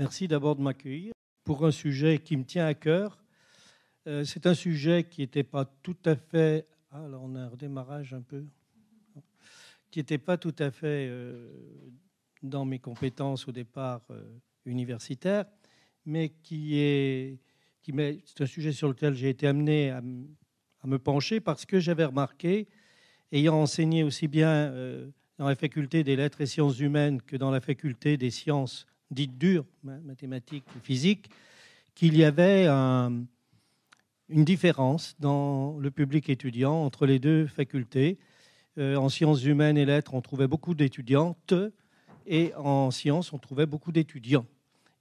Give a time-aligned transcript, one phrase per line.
[0.00, 1.12] Merci d'abord de m'accueillir
[1.44, 3.22] pour un sujet qui me tient à cœur.
[4.06, 6.66] Euh, c'est un sujet qui n'était pas tout à fait.
[6.90, 8.46] Ah, on a un redémarrage un peu.
[9.90, 11.50] Qui n'était pas tout à fait euh,
[12.42, 14.22] dans mes compétences au départ euh,
[14.64, 15.44] universitaires,
[16.06, 17.38] mais qui est.
[17.84, 22.06] C'est un sujet sur lequel j'ai été amené à, à, me pencher parce que j'avais
[22.06, 22.68] remarqué,
[23.32, 24.72] ayant enseigné aussi bien
[25.36, 29.38] dans la faculté des lettres et sciences humaines que dans la faculté des sciences dites
[29.38, 31.30] dures, mathématiques ou physiques,
[31.94, 38.18] qu'il y avait une différence dans le public étudiant entre les deux facultés.
[38.78, 41.54] Euh, en sciences humaines et lettres, on trouvait beaucoup d'étudiantes
[42.26, 44.46] et en sciences, on trouvait beaucoup d'étudiants.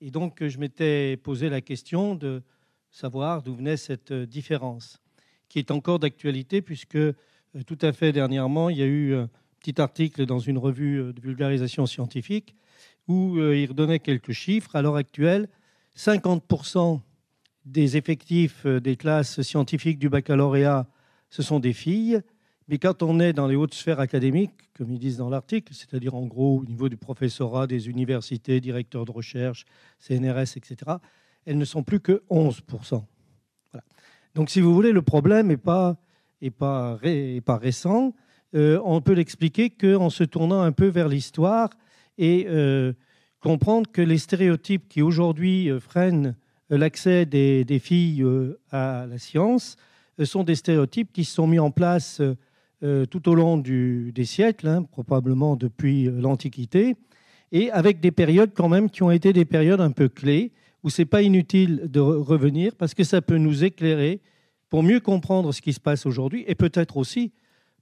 [0.02, 2.42] Et donc, je m'étais posé la question de
[2.90, 5.00] savoir d'où venait cette différence,
[5.48, 7.14] qui est encore d'actualité puisque euh,
[7.68, 11.22] tout à fait dernièrement, il y a eu un petit article dans une revue de
[11.22, 12.56] vulgarisation scientifique
[13.10, 14.76] où euh, il redonnait quelques chiffres.
[14.76, 15.50] À l'heure actuelle,
[15.98, 17.02] 50%
[17.66, 20.88] des effectifs euh, des classes scientifiques du baccalauréat,
[21.30, 22.22] ce sont des filles.
[22.70, 26.14] Mais quand on est dans les hautes sphères académiques, comme ils disent dans l'article, c'est-à-dire
[26.14, 29.66] en gros au niveau du professorat, des universités, directeurs de recherche,
[30.00, 30.76] CNRS, etc.,
[31.46, 33.04] elles ne sont plus que 11%.
[34.36, 35.98] Donc si vous voulez, le problème n'est pas,
[37.58, 38.14] récent.
[38.54, 41.72] Euh, on peut l'expliquer qu'en se tournant un peu vers l'histoire
[42.20, 42.94] et euh,
[43.40, 46.36] comprendre que les stéréotypes qui aujourd'hui euh, freinent
[46.70, 48.24] l'accès des, filles
[48.70, 49.76] à la science
[50.24, 52.22] sont des stéréotypes qui se sont mis en place
[53.10, 56.96] tout au long des siècles, hein, probablement depuis l'Antiquité,
[57.52, 60.52] et avec des périodes quand même qui ont été des périodes un peu clés,
[60.84, 64.22] où ce n'est pas inutile de revenir, parce que ça peut nous éclairer
[64.70, 67.32] pour mieux comprendre ce qui se passe aujourd'hui, et peut-être aussi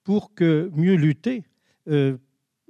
[0.03, 1.43] pour que mieux lutter
[1.89, 2.17] euh,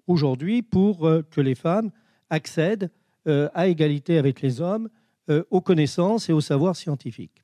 [0.07, 1.91] aujourd'hui pour euh, que les femmes
[2.29, 2.89] accèdent
[3.27, 4.89] euh, à égalité avec les hommes
[5.49, 7.41] aux connaissances et aux savoirs scientifiques.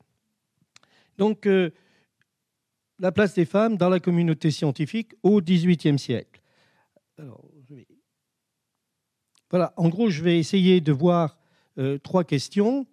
[1.18, 1.46] Donc,
[2.98, 6.40] la place des femmes dans la communauté scientifique au XVIIIe siècle.
[9.50, 11.36] Voilà, en gros, je vais essayer de voir
[12.02, 12.86] trois questions.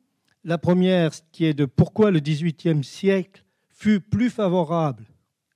[0.44, 5.06] La première, qui est de pourquoi le XVIIIe siècle fut plus favorable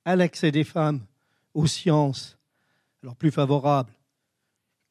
[0.06, 1.04] à l'accès des femmes
[1.52, 2.38] aux sciences,
[3.02, 3.95] alors plus favorables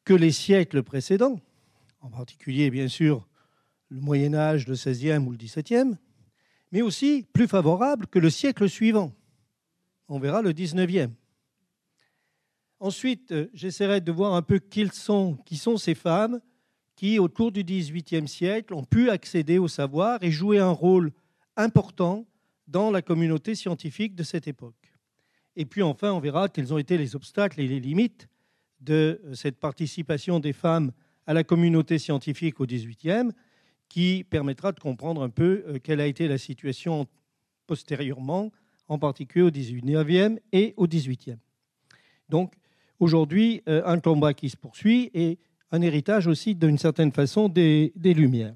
[0.05, 1.39] que les siècles précédents,
[1.99, 3.27] en particulier bien sûr
[3.89, 5.97] le Moyen Âge, le XVIe ou le XVIIe,
[6.71, 9.13] mais aussi plus favorables que le siècle suivant.
[10.07, 11.09] On verra le XIXe.
[12.79, 16.39] Ensuite, euh, j'essaierai de voir un peu qui sont, qui sont ces femmes
[16.95, 21.11] qui, au cours du XVIIIe siècle, ont pu accéder au savoir et jouer un rôle
[21.55, 22.25] important
[22.67, 24.94] dans la communauté scientifique de cette époque.
[25.55, 28.27] Et puis enfin, on verra quels ont été les obstacles et les limites
[28.85, 30.91] de euh, cette participation des femmes
[31.28, 33.31] à la communauté scientifique au XVIIIe,
[33.90, 37.07] qui permettra de comprendre un peu euh, quelle a été la situation
[37.68, 38.51] postérieurement,
[38.88, 41.40] en particulier au XIXe et au XVIIIe.
[42.29, 42.53] Donc
[43.00, 45.40] aujourd'hui, euh, un combat qui se poursuit et
[45.72, 48.56] un héritage aussi d'une certaine façon des, Lumières.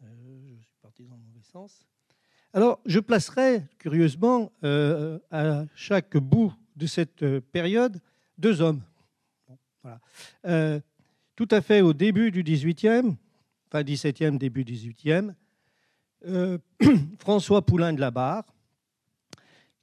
[0.00, 1.85] je suis parti dans le mauvais sens.
[2.56, 8.00] Alors, je placerai curieusement euh, à chaque bout de cette euh, période
[8.38, 8.80] deux hommes.
[10.46, 10.80] Euh,
[11.34, 13.14] tout à fait au début du XVIIIe,
[13.68, 15.32] enfin XVIIe, début XVIIIe,
[17.18, 18.46] François Poulain de la Barre,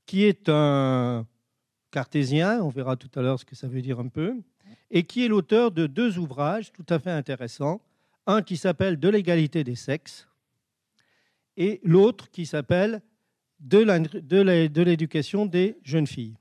[0.07, 1.27] qui est un
[1.91, 4.33] cartésien, on verra tout à l'heure ce que ça veut dire un peu,
[4.89, 7.81] et qui est l'auteur de deux ouvrages tout à fait intéressants.
[8.25, 10.27] Un qui s'appelle De l'égalité des sexes,
[11.57, 13.01] et l'autre qui s'appelle
[13.59, 16.37] De l'éducation des jeunes filles,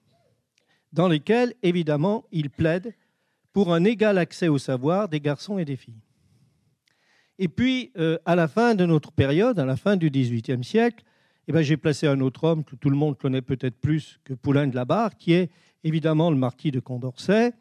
[0.92, 2.94] dans lesquels, évidemment, il plaide
[3.52, 6.02] pour un égal accès au savoir des garçons et des filles.
[7.38, 11.04] Et puis, euh, à la fin de notre période, à la fin du XVIIIe siècle,
[11.48, 14.32] eh ben, j'ai placé un autre homme que tout le monde connaît peut-être plus que
[14.32, 15.50] Poulain de la Barre, qui est
[15.82, 17.52] évidemment le marquis de Condorcet,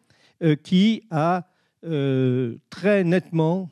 [0.44, 1.48] euh, qui a
[1.84, 3.70] euh, très nettement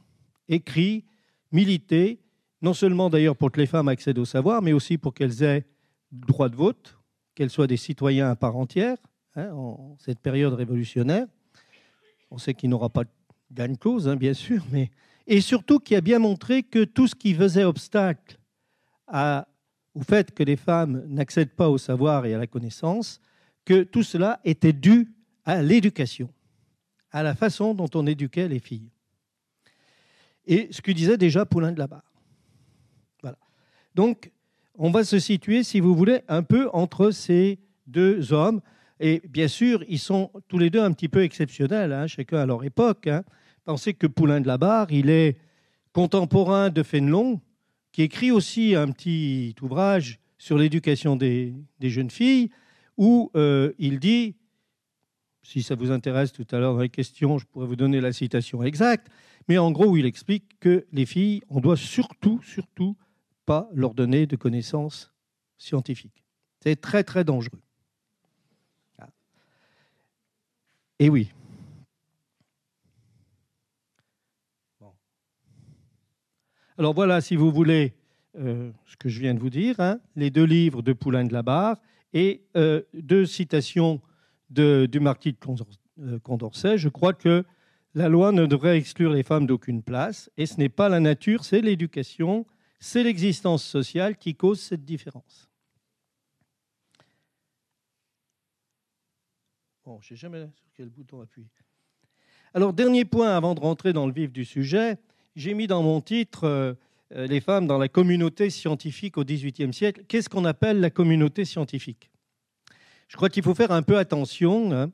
[0.47, 1.05] écrit,
[1.51, 2.19] milité
[2.61, 5.65] non seulement d'ailleurs pour que les femmes accèdent au savoir, mais aussi pour qu'elles aient
[6.11, 6.97] droit de vote,
[7.35, 8.97] qu'elles soient des citoyens à part entière,
[9.35, 11.27] hein, en cette période révolutionnaire.
[12.31, 13.09] On sait qu'il n'aura pas de
[13.51, 14.91] gagne cause, hein, bien sûr, mais
[15.25, 18.39] et surtout qui a bien montré que tout ce qui faisait obstacle
[19.95, 23.21] au fait que les femmes n'accèdent pas au savoir et à la connaissance,
[23.63, 25.13] que tout cela était dû
[25.45, 26.29] à l'éducation,
[27.11, 28.89] à la façon dont on éduquait les filles.
[30.45, 32.08] Et ce que disait déjà Poulain de la Barre.
[33.95, 34.31] Donc,
[34.77, 38.61] on va se situer, si vous voulez, un peu entre ces deux hommes.
[38.99, 42.45] Et bien sûr, ils sont tous les deux un petit peu exceptionnels, hein, chacun à
[42.45, 43.23] leur époque, hein,
[43.65, 45.37] Pensez que Poulain de la Barre, il est
[45.93, 47.39] contemporain de Fénelon,
[47.91, 52.49] qui écrit aussi un petit ouvrage sur l'éducation des, jeunes filles,
[52.97, 54.35] où euh, il dit,
[55.43, 58.11] si ça vous intéresse tout à l'heure dans les questions, je pourrais vous donner la
[58.11, 59.07] citation exacte,
[59.47, 62.95] mais en gros, il explique que les filles, on doit surtout, surtout
[63.49, 65.11] pas leur donner de connaissances
[65.57, 66.23] scientifiques.
[66.59, 67.63] C'est très, très dangereux.
[68.99, 69.09] Ah.
[70.99, 71.31] Et oui.
[76.77, 77.95] Alors voilà, si vous voulez,
[78.37, 81.33] euh, ce que je viens de vous dire, hein, les deux livres de Poulain de
[81.33, 81.81] la Barre
[82.13, 83.99] et euh, deux citations
[84.51, 85.37] de, du marquis de
[86.03, 86.77] euh, Condorcet.
[86.77, 87.43] Je crois que
[87.95, 91.43] la loi ne devrait exclure les femmes d'aucune place, et ce n'est pas la nature,
[91.43, 92.45] c'est l'éducation,
[92.79, 95.49] c'est l'existence sociale qui cause cette différence.
[99.85, 101.47] Bon, je sais jamais sur quel bouton appuyer.
[102.53, 104.97] Alors, dernier point avant de rentrer dans le vif du sujet,
[105.35, 106.73] j'ai mis dans mon titre euh,
[107.11, 110.03] les femmes dans la communauté scientifique au XVIIIe siècle.
[110.07, 112.11] Qu'est-ce qu'on appelle la communauté scientifique?
[113.07, 114.71] Je crois qu'il faut faire un peu attention.
[114.71, 114.91] Hein.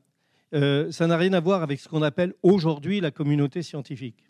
[0.53, 4.23] Euh, ça n'a rien à voir avec ce qu'on appelle aujourd'hui la communauté scientifique.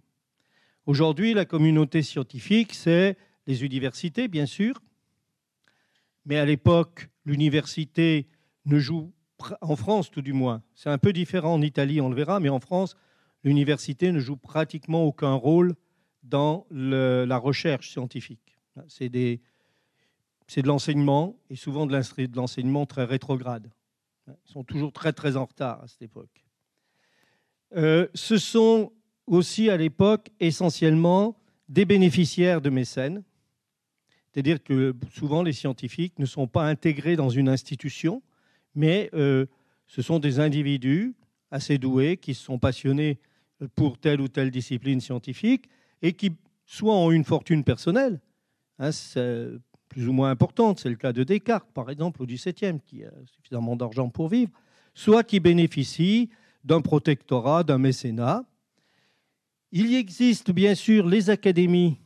[0.86, 3.18] Aujourd'hui, la communauté scientifique, c'est
[3.48, 4.82] les universités, bien sûr.
[6.26, 8.28] Mais à l'époque, l'université
[8.66, 9.14] ne joue,
[9.62, 12.50] en France tout du moins, c'est un peu différent en Italie, on le verra, mais
[12.50, 12.96] en France,
[13.44, 15.76] l'université ne joue pratiquement aucun rôle
[16.24, 18.58] dans la recherche scientifique.
[18.88, 19.40] C'est de
[20.68, 23.72] l'enseignement et souvent de l'enseignement très rétrograde.
[24.28, 26.44] Ils sont toujours très très en retard à cette époque.
[27.76, 28.92] Euh, ce sont
[29.28, 31.38] aussi à l'époque essentiellement
[31.68, 33.24] des bénéficiaires de mécènes,
[34.36, 38.22] c'est-à-dire que souvent les scientifiques ne sont pas intégrés dans une institution,
[38.76, 39.46] mais euh,
[39.88, 41.16] ce sont des individus
[41.52, 43.18] assez doués qui sont passionnés
[43.78, 45.70] pour telle ou telle discipline scientifique
[46.02, 46.34] et qui
[46.66, 48.20] soit ont une fortune personnelle,
[48.78, 48.90] hein,
[49.88, 53.12] plus ou moins importante, c'est le cas de Descartes par exemple au XVIIe, qui a
[53.38, 54.52] suffisamment d'argent pour vivre,
[54.94, 56.30] soit qui bénéficient
[56.66, 58.44] d'un protectorat, d'un mécénat.
[59.72, 62.00] Il y existe bien sûr les académies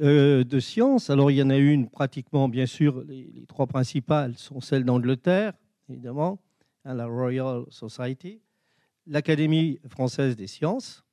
[0.00, 1.10] euh, de sciences.
[1.10, 5.54] Alors il y en a une pratiquement, bien sûr, les, trois principales sont celles d'Angleterre,
[5.88, 6.38] évidemment,
[6.84, 8.40] hein, la Royal Society,
[9.06, 11.04] l'Académie française des sciences,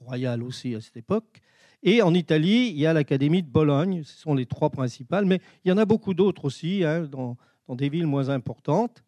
[0.00, 1.40] royale aussi à cette époque.
[1.82, 5.40] Et en Italie, il y a l'Académie de Bologne, ce sont les trois principales, mais
[5.64, 7.36] il y en a beaucoup d'autres aussi, hein, dans,
[7.68, 9.04] des villes moins importantes,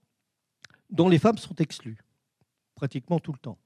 [0.90, 1.96] dont les femmes sont exclues,
[2.74, 3.56] pratiquement tout le temps.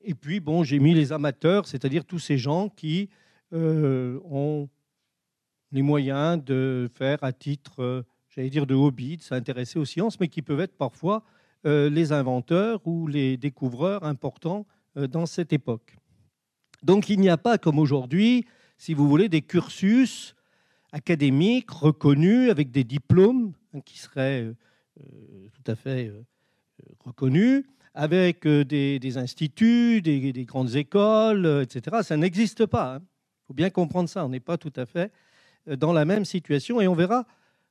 [0.00, 3.10] Et puis, bon, j'ai mis les amateurs, c'est-à-dire tous ces gens qui
[3.52, 4.70] euh, ont
[5.72, 10.18] les moyens de faire à titre, euh, j'allais dire, de hobby, de s'intéresser aux sciences,
[10.20, 11.22] mais qui peuvent être parfois
[11.66, 14.66] euh, les inventeurs ou les découvreurs importants
[14.96, 15.96] dans cette époque.
[16.82, 18.46] Donc il n'y a pas, comme aujourd'hui,
[18.78, 20.34] si vous voulez, des cursus
[20.92, 24.52] académiques reconnus avec des diplômes hein, qui seraient
[25.52, 26.12] tout à fait
[27.00, 27.64] reconnus,
[27.94, 31.98] avec des, instituts, des, grandes écoles, etc.
[32.02, 32.96] Ça n'existe pas.
[32.96, 33.02] Hein.
[33.52, 34.24] Faut bien comprendre ça.
[34.24, 35.12] On n'est pas tout à fait
[35.66, 37.26] dans la même situation et on verra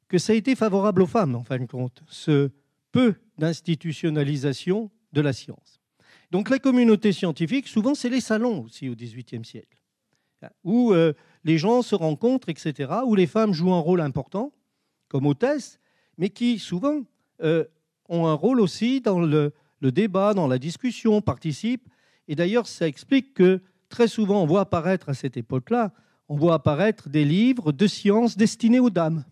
[0.08, 2.52] que ça a été favorable aux femmes, en fin de compte, ce
[2.92, 5.82] peu d'institutionnalisation de la science.
[6.30, 9.82] Donc la communauté scientifique, souvent, c'est les salons aussi au XVIIIe siècle,
[10.64, 14.54] où euh, les gens se rencontrent, etc., où les femmes jouent un rôle important,
[15.08, 15.80] comme hôtesse,
[16.18, 17.02] mais qui souvent
[17.42, 17.66] euh,
[18.08, 21.90] ont un rôle aussi dans le, débat, dans la discussion, participent.
[22.28, 23.62] Et d'ailleurs, ça explique que
[23.92, 25.94] très souvent, on voit apparaître à cette époque-là,
[26.28, 29.24] on voit apparaître des livres de sciences destinés aux dames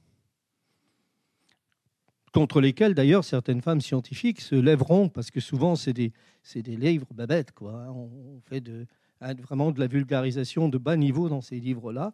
[2.32, 6.14] contre lesquels d'ailleurs certaines femmes scientifiques se lèveront, parce que souvent c'est des,
[6.56, 7.52] livres babettes.
[7.52, 7.74] Quoi.
[7.74, 7.92] Hein.
[7.92, 8.86] On fait de,
[9.22, 12.14] hein, vraiment de la vulgarisation de bas niveau dans ces livres-là.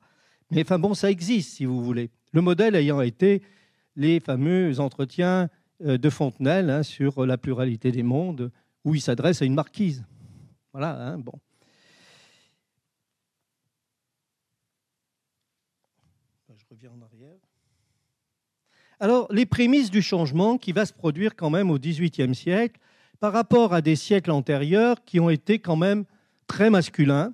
[0.51, 2.11] Mais enfin bon, ça existe si vous voulez.
[2.31, 3.41] Le modèle ayant été
[3.95, 5.49] les fameux entretiens
[5.83, 8.51] euh, de Fontenelle hein, sur la pluralité des mondes,
[8.83, 10.05] où il s'adresse à une marquise.
[10.71, 11.33] Voilà, bon.
[16.57, 17.37] Je reviens en arrière.
[18.99, 22.79] Alors, les prémices du changement qui va se produire quand même au XVIIIe siècle
[23.19, 26.05] par rapport à des siècles antérieurs qui ont été quand même
[26.47, 27.33] très masculins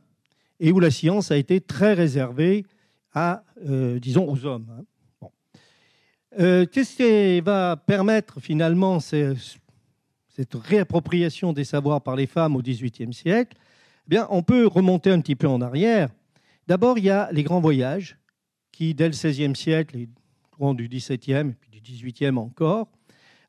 [0.59, 2.65] et où la science a été très réservée
[3.13, 4.67] à, euh, disons, aux hommes.
[4.71, 5.27] Hein.
[6.39, 13.13] Euh, qu'est-ce qui va permettre finalement cette réappropriation des savoirs par les femmes au XVIIIe
[13.13, 13.57] siècle?
[14.07, 16.09] Eh bien, On peut remonter un petit peu en arrière.
[16.67, 18.17] D'abord, il y a les grands voyages
[18.71, 19.97] qui, dès le XVIe siècle,
[20.73, 22.87] du XVIIe et puis du XVIIIe encore.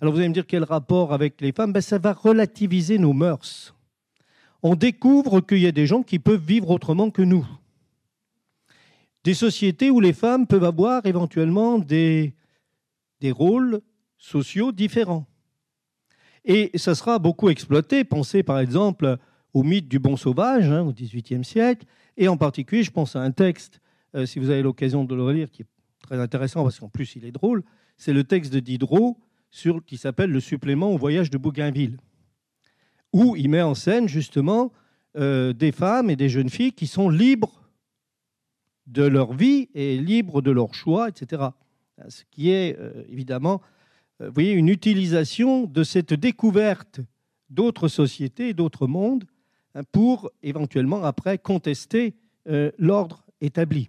[0.00, 1.72] Alors vous allez me dire quel rapport avec les femmes?
[1.72, 3.74] Ben, Ça va relativiser nos mœurs.
[4.62, 7.46] on découvre qu'il y a des gens qui peuvent vivre autrement que nous.
[9.24, 12.34] Des sociétés où les femmes peuvent avoir éventuellement des,
[13.20, 13.80] des rôles
[14.18, 15.26] sociaux différents.
[16.44, 18.04] Et ça sera beaucoup exploité.
[18.04, 19.18] Pensez par exemple
[19.52, 23.20] au mythe du bon sauvage hein, au XVIIIe siècle, et en particulier, je pense à
[23.20, 23.80] un texte,
[24.14, 25.66] euh, si vous avez l'occasion de le relire, qui est
[26.20, 27.62] intéressant parce qu'en plus il est drôle,
[27.96, 29.18] c'est le texte de Diderot
[29.50, 31.98] sur, qui s'appelle Le supplément au voyage de Bougainville,
[33.12, 34.72] où il met en scène justement
[35.16, 37.62] euh, des femmes et des jeunes filles qui sont libres
[38.86, 41.42] de leur vie et libres de leur choix, etc.
[42.08, 43.60] Ce qui est euh, évidemment,
[44.20, 47.00] vous voyez, une utilisation de cette découverte
[47.50, 49.24] d'autres sociétés d'autres mondes
[49.74, 52.14] hein, pour éventuellement après contester
[52.78, 53.88] l'ordre établi.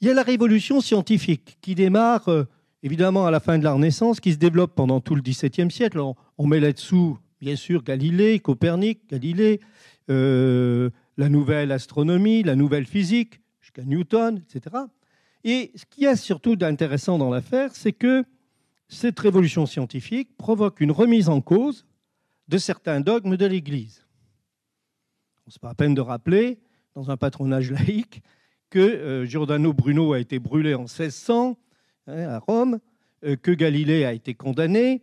[0.00, 2.44] Il y a la révolution scientifique qui démarre euh,
[2.84, 6.00] évidemment à la fin de la Renaissance, qui se développe pendant tout le XVIIe siècle.
[6.38, 9.60] On, met là-dessous, bien sûr, Galilée, Copernic, Galilée,
[10.08, 14.76] euh, la nouvelle astronomie, la nouvelle physique, jusqu'à Newton, etc.
[15.42, 18.24] Et ce qui est surtout d'intéressant dans l'affaire, c'est que
[18.88, 21.86] cette révolution scientifique provoque une remise en cause
[22.46, 24.06] de certains dogmes de l'Église.
[25.48, 26.60] Ce n'est pas à peine de rappeler,
[26.94, 28.22] dans un patronage laïque,
[28.70, 31.58] que euh, Giordano Bruno a été brûlé en 1600
[32.06, 32.80] hein, à Rome,
[33.24, 35.02] euh, que Galilée a été condamné.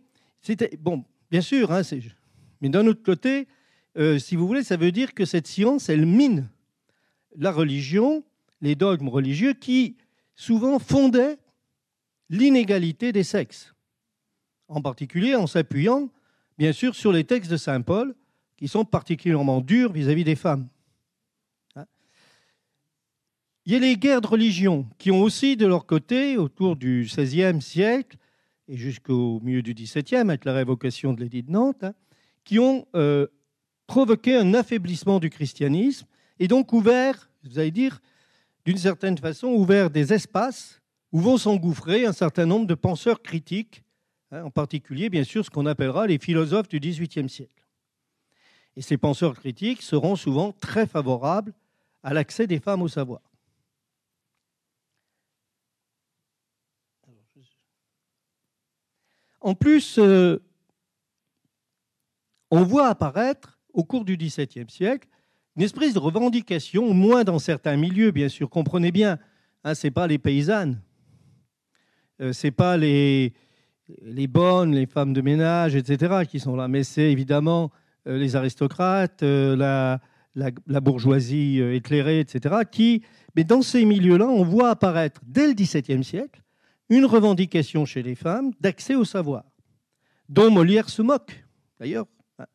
[0.78, 1.82] Bon, bien sûr, hein,
[2.60, 3.48] mais d'un autre côté,
[3.98, 6.48] euh, si vous voulez, ça veut dire que cette science, elle mine
[7.36, 8.24] la religion,
[8.60, 9.96] les dogmes religieux qui
[10.36, 11.38] souvent fondaient
[12.30, 13.74] l'inégalité des sexes,
[14.68, 16.10] en particulier en s'appuyant,
[16.58, 18.14] bien sûr, sur les textes de Saint Paul,
[18.56, 20.68] qui sont particulièrement durs vis à -vis des femmes.
[23.66, 27.04] Il y a les guerres de religion qui ont aussi de leur côté, autour du
[27.04, 28.16] XVIe siècle
[28.68, 31.92] et jusqu'au milieu du XVIIe, avec la révocation de l'édit de Nantes, hein,
[32.44, 33.26] qui ont euh,
[33.88, 36.06] provoqué un affaiblissement du christianisme
[36.38, 38.00] et donc ouvert, vous allez dire,
[38.64, 40.80] d'une certaine façon, ouvert des espaces
[41.10, 43.82] où vont s'engouffrer un certain nombre de penseurs critiques,
[44.30, 47.66] hein, en particulier, bien sûr, ce qu'on appellera les philosophes du XVIIIe siècle.
[48.76, 51.52] Et ces penseurs critiques seront souvent très favorables
[52.04, 53.25] à l'accès des femmes au savoir.
[59.46, 60.42] En plus, euh,
[62.50, 65.06] on voit apparaître au cours du XVIIe siècle
[65.54, 69.20] une espèce de revendication, moins dans certains milieux, bien sûr, comprenez bien,
[69.62, 70.82] hein, ce n'est pas les paysannes,
[72.20, 73.32] euh, ce n'est pas les,
[74.28, 77.70] bonnes, les femmes de ménage, etc., qui sont là, mais c'est évidemment
[78.08, 80.00] euh, les aristocrates, la,
[80.34, 83.04] la, bourgeoisie éclairée, etc., qui,
[83.36, 86.42] mais dans ces milieux-là, on voit apparaître dès le XVIIe siècle
[86.88, 89.44] une revendication chez les femmes d'accès au savoir,
[90.28, 91.44] dont Molière se moque,
[91.78, 92.06] d'ailleurs,
[92.38, 92.46] hein,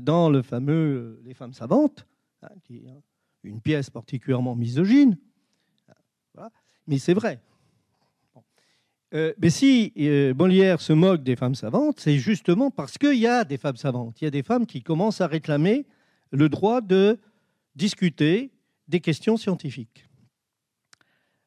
[0.00, 2.06] dans le fameux Les femmes savantes,
[2.42, 3.02] hein, qui est
[3.44, 5.16] une pièce particulièrement misogyne.
[6.86, 7.40] Mais c'est vrai.
[9.14, 13.26] Euh, mais si euh, Molière se moque des femmes savantes, c'est justement parce qu'il y
[13.26, 14.20] a des femmes savantes.
[14.20, 15.86] Il y a des femmes qui commencent à réclamer
[16.30, 17.18] le droit de
[17.74, 18.50] discuter
[18.86, 20.06] des questions scientifiques.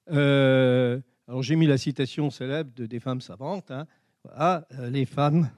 [0.09, 0.99] Euh,
[1.31, 3.71] alors j'ai mis la citation célèbre de, des femmes savantes.
[3.71, 3.87] Hein.
[4.37, 5.49] Euh, les femmes,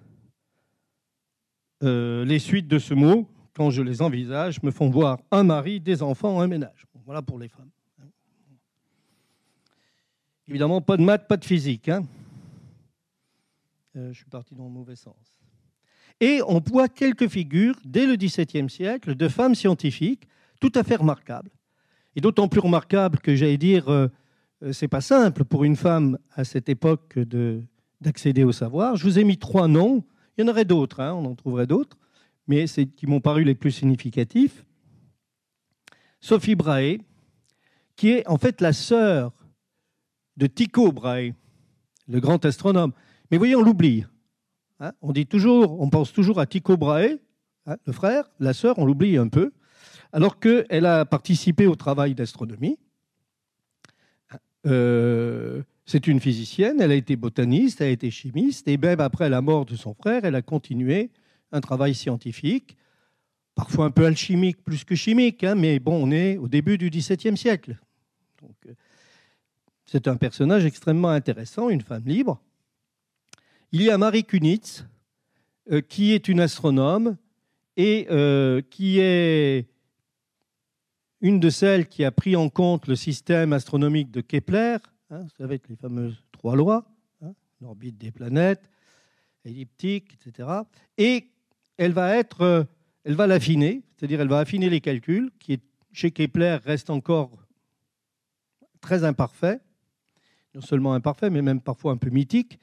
[1.81, 5.79] euh, les suites de ce mot, quand je les envisage, me font voir un mari,
[5.79, 6.85] des enfants, un ménage.
[7.05, 7.71] voilà pour les femmes.
[7.99, 8.05] Hein.
[10.47, 11.89] Évidemment, pas de maths, pas de physique.
[11.89, 12.05] Hein.
[13.95, 15.39] Euh, je suis parti dans le mauvais sens.
[16.19, 20.27] Et on voit quelques figures, dès le XVIIe siècle, de femmes scientifiques
[20.59, 21.49] tout à fait remarquables.
[22.15, 23.89] Et d'autant plus remarquables que, j'allais dire,
[24.71, 27.19] c'est pas simple pour une femme à cette époque
[28.01, 28.95] d'accéder au savoir.
[28.95, 30.03] Je vous ai mis trois noms.
[30.37, 31.97] Il y en aurait d'autres, hein, on en trouverait d'autres,
[32.47, 34.65] mais c'est qui m'ont paru les plus significatifs.
[36.21, 36.99] Sophie Brahe,
[37.95, 39.33] qui est en fait la sœur
[40.37, 41.33] de Tycho Brahe,
[42.07, 42.93] le grand astronome.
[43.29, 44.05] Mais voyez, on l'oublie.
[44.79, 44.93] Hein.
[45.01, 47.19] on dit toujours, on pense toujours à Tycho Brahe,
[47.65, 49.51] hein, le frère, la sœur, on l'oublie un peu,
[50.11, 52.79] alors qu'elle a participé au travail d'astronomie.
[54.65, 59.29] Euh, c'est une physicienne, elle a été botaniste, elle a été chimiste, et même après
[59.29, 61.11] la mort de son frère, elle a continué
[61.51, 62.77] un travail scientifique,
[63.55, 66.89] parfois un peu alchimique plus que chimique, hein, mais bon, on est au début du
[66.89, 67.77] XVIIe siècle.
[68.67, 68.73] Euh,
[69.85, 72.41] c'est un personnage extrêmement intéressant, une femme libre.
[73.71, 74.85] Il y a Marie Kunitz,
[75.71, 77.17] euh, qui est une astronome
[77.75, 78.07] et
[78.69, 79.72] qui est
[81.23, 84.75] une de celles qui a pris en compte le système astronomique de Kepler,
[85.09, 86.85] hein, vous savez, les fameuses trois lois,
[87.21, 88.69] hein, l'orbite des planètes,
[89.45, 90.49] elliptique, etc.
[90.97, 91.29] Et
[91.77, 92.63] elle va être euh,
[93.05, 95.61] elle va l'affiner, c'est-à-dire elle va affiner les calculs, qui
[95.93, 97.31] chez Kepler reste encore
[98.81, 99.61] très imparfait,
[100.53, 102.59] non seulement imparfait, mais même parfois un peu mythique,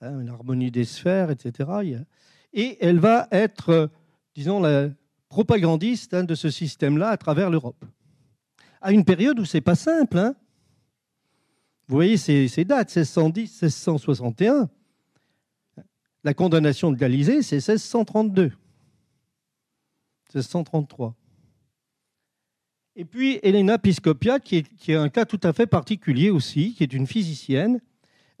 [0.00, 1.98] hein, une harmonie des sphères, etc.
[2.54, 3.86] Et elle va être, euh,
[4.34, 4.88] disons, la
[5.28, 7.84] propagandiste hein, de ce système-là à travers l'Europe.
[8.80, 10.18] À une période où c'est pas simple.
[10.18, 10.34] Hein.
[11.88, 14.68] Vous voyez ces, dates, 1610, 1661.
[16.24, 18.52] La condamnation de Galizé, c'est 1632.
[20.34, 21.14] 1633.
[22.96, 26.92] Et puis Elena Piscopia, qui est, un cas tout à fait particulier aussi, qui est
[26.92, 27.80] une physicienne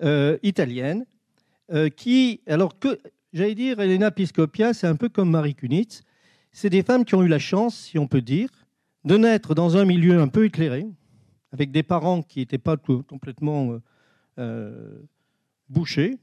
[0.02, 1.06] euh, italienne,
[1.72, 2.98] euh, qui, alors que,
[3.32, 6.02] j'allais dire, Elena Piscopia, c'est un peu comme Marie Kunitz,
[6.50, 8.48] c'est des femmes qui ont eu la chance, si on peut dire,
[9.08, 10.86] de naître dans un milieu un peu éclairé,
[11.52, 13.80] avec des parents qui n'étaient pas complètement
[14.38, 15.00] euh,
[15.68, 16.18] bouchés,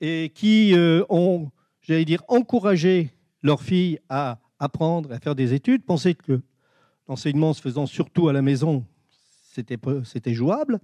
[0.00, 0.74] et qui
[1.10, 1.50] ont,
[1.82, 3.10] j'allais dire, encouragé
[3.42, 6.40] leurs filles à apprendre, à faire des études, pensaient que
[7.06, 8.86] l'enseignement se faisant surtout à la maison,
[9.42, 10.80] c'était jouable.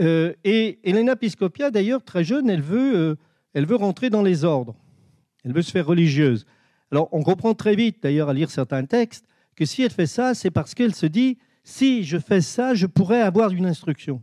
[0.00, 3.16] Euh, et Elena Piscopia, d'ailleurs, très jeune, elle veut, euh,
[3.52, 4.74] elle veut rentrer dans les ordres.
[5.44, 6.46] Elle veut se faire religieuse.
[6.90, 10.34] Alors, on comprend très vite, d'ailleurs, à lire certains textes, que si elle fait ça,
[10.34, 14.22] c'est parce qu'elle se dit si je fais ça, je pourrais avoir une instruction.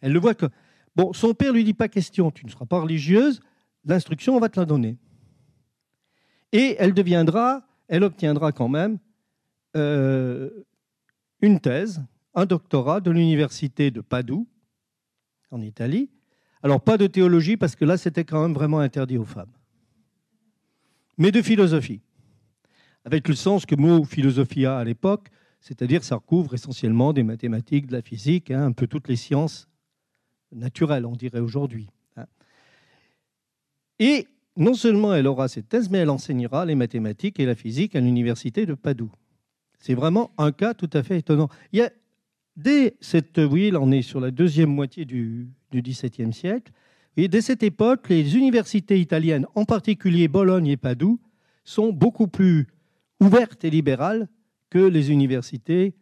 [0.00, 0.46] Elle le voit que.
[0.96, 3.40] Bon, son père lui dit pas question, tu ne seras pas religieuse,
[3.84, 4.96] l'instruction, on va te la donner.
[6.52, 8.98] Et elle deviendra, elle obtiendra quand même
[9.76, 10.50] euh,
[11.40, 12.02] une thèse,
[12.34, 14.46] un doctorat de l'université de Padoue,
[15.50, 16.10] en Italie.
[16.62, 19.52] Alors, pas de théologie, parce que là, c'était quand même vraiment interdit aux femmes.
[21.16, 22.00] Mais de philosophie,
[23.08, 25.30] avec le sens que mot philosophie a à l'époque,
[25.62, 29.66] c'est-à-dire ça recouvre essentiellement des mathématiques, de la physique, hein, un peu toutes les sciences
[30.52, 31.88] naturelles, on dirait aujourd'hui.
[32.18, 32.26] Hein.
[33.98, 34.26] Et
[34.58, 38.00] non seulement elle aura cette thèse, mais elle enseignera les mathématiques et la physique à
[38.00, 39.10] l'université de Padoue.
[39.78, 41.48] C'est vraiment un cas tout à fait étonnant.
[41.72, 41.90] Il y a,
[42.56, 46.72] dès cette, oui, on est sur la deuxième moitié du, XVIIe siècle,
[47.16, 51.18] et dès cette époque, les universités italiennes, en particulier Bologne et Padoue,
[51.64, 52.66] sont beaucoup plus
[53.20, 54.28] ouvertes et libérales
[54.70, 55.94] que les universités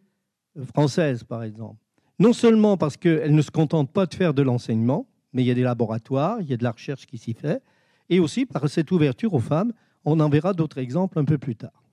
[0.73, 1.79] françaises, par exemple.
[2.19, 5.51] Non seulement parce qu'elles ne se contentent pas de faire de l'enseignement, mais il y
[5.51, 7.61] a des laboratoires, il y a de la recherche qui s'y fait,
[8.09, 9.73] et aussi par cette ouverture aux femmes.
[10.05, 11.83] On en verra d'autres exemples un peu plus tard.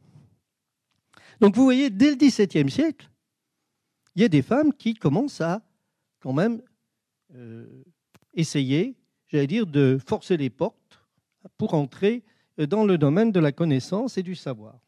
[1.41, 3.11] Donc vous voyez, dès le XVIIe siècle,
[4.15, 5.63] il y a des femmes qui commencent à
[6.21, 6.63] quand même
[7.35, 7.67] euh,
[8.33, 11.01] essayer, j'allais dire, de forcer les portes
[11.59, 12.23] pour entrer
[12.57, 14.79] dans le domaine de la connaissance et du savoir.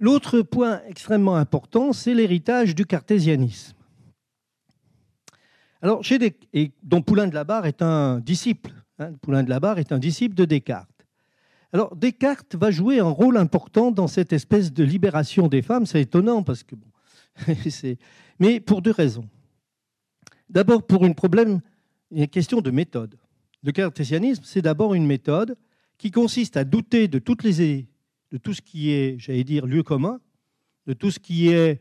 [0.00, 3.76] L'autre point extrêmement important, c'est l'héritage du cartésianisme.
[5.82, 6.18] Alors, chez
[6.82, 8.72] dont Poulain de la Barre est un disciple.
[8.98, 10.88] Hein, Poulain de la Barre est un disciple de Descartes.
[11.72, 15.84] Alors, Descartes va jouer un rôle important dans cette espèce de libération des femmes.
[15.86, 16.74] C'est étonnant parce que.
[16.74, 16.88] Bon,
[18.38, 19.28] Mais pour deux raisons.
[20.48, 21.60] D'abord, pour un problème,
[22.10, 23.16] une question de méthode.
[23.62, 25.56] Le cartésianisme, c'est d'abord une méthode
[25.98, 27.86] qui consiste à douter de, toutes les,
[28.30, 30.20] de tout ce qui est, j'allais dire, lieu commun,
[30.86, 31.80] de tout ce qui est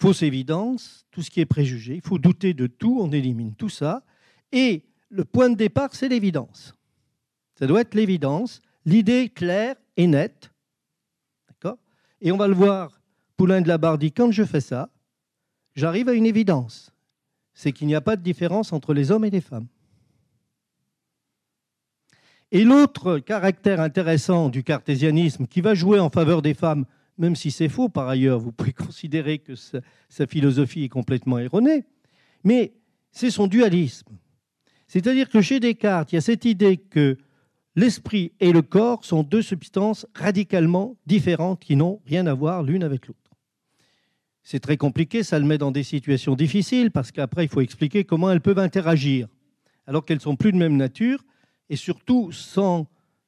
[0.00, 1.96] fausse évidence, tout ce qui est préjugé.
[1.96, 4.04] Il faut douter de tout, on élimine tout ça.
[4.52, 6.74] Et le point de départ, c'est l'évidence.
[7.58, 10.52] Ça doit être l'évidence, l'idée claire et nette.
[11.48, 11.78] D'accord?
[12.20, 13.00] Et on va le voir,
[13.36, 14.90] Poulain de la Barre dit quand je fais ça,
[15.74, 16.92] j'arrive à une évidence.
[17.54, 19.66] C'est qu'il n'y a pas de différence entre les hommes et les femmes.
[22.50, 26.86] Et l'autre caractère intéressant du cartésianisme qui va jouer en faveur des femmes,
[27.18, 31.84] même si c'est faux par ailleurs, vous pouvez considérer que sa, philosophie est complètement erronée,
[32.44, 32.72] mais
[33.10, 34.16] c'est son dualisme.
[34.86, 37.18] C'est-à-dire que chez Descartes, il y a cette idée que
[37.76, 42.82] l'esprit et le corps sont deux substances radicalement différentes qui n'ont rien à voir l'une
[42.82, 43.18] avec l'autre.
[44.42, 48.04] C'est très compliqué, ça le met dans des situations difficiles parce qu'après, il faut expliquer
[48.04, 49.28] comment elles peuvent interagir
[49.86, 51.22] alors qu'elles sont plus de même nature
[51.70, 52.86] et surtout sans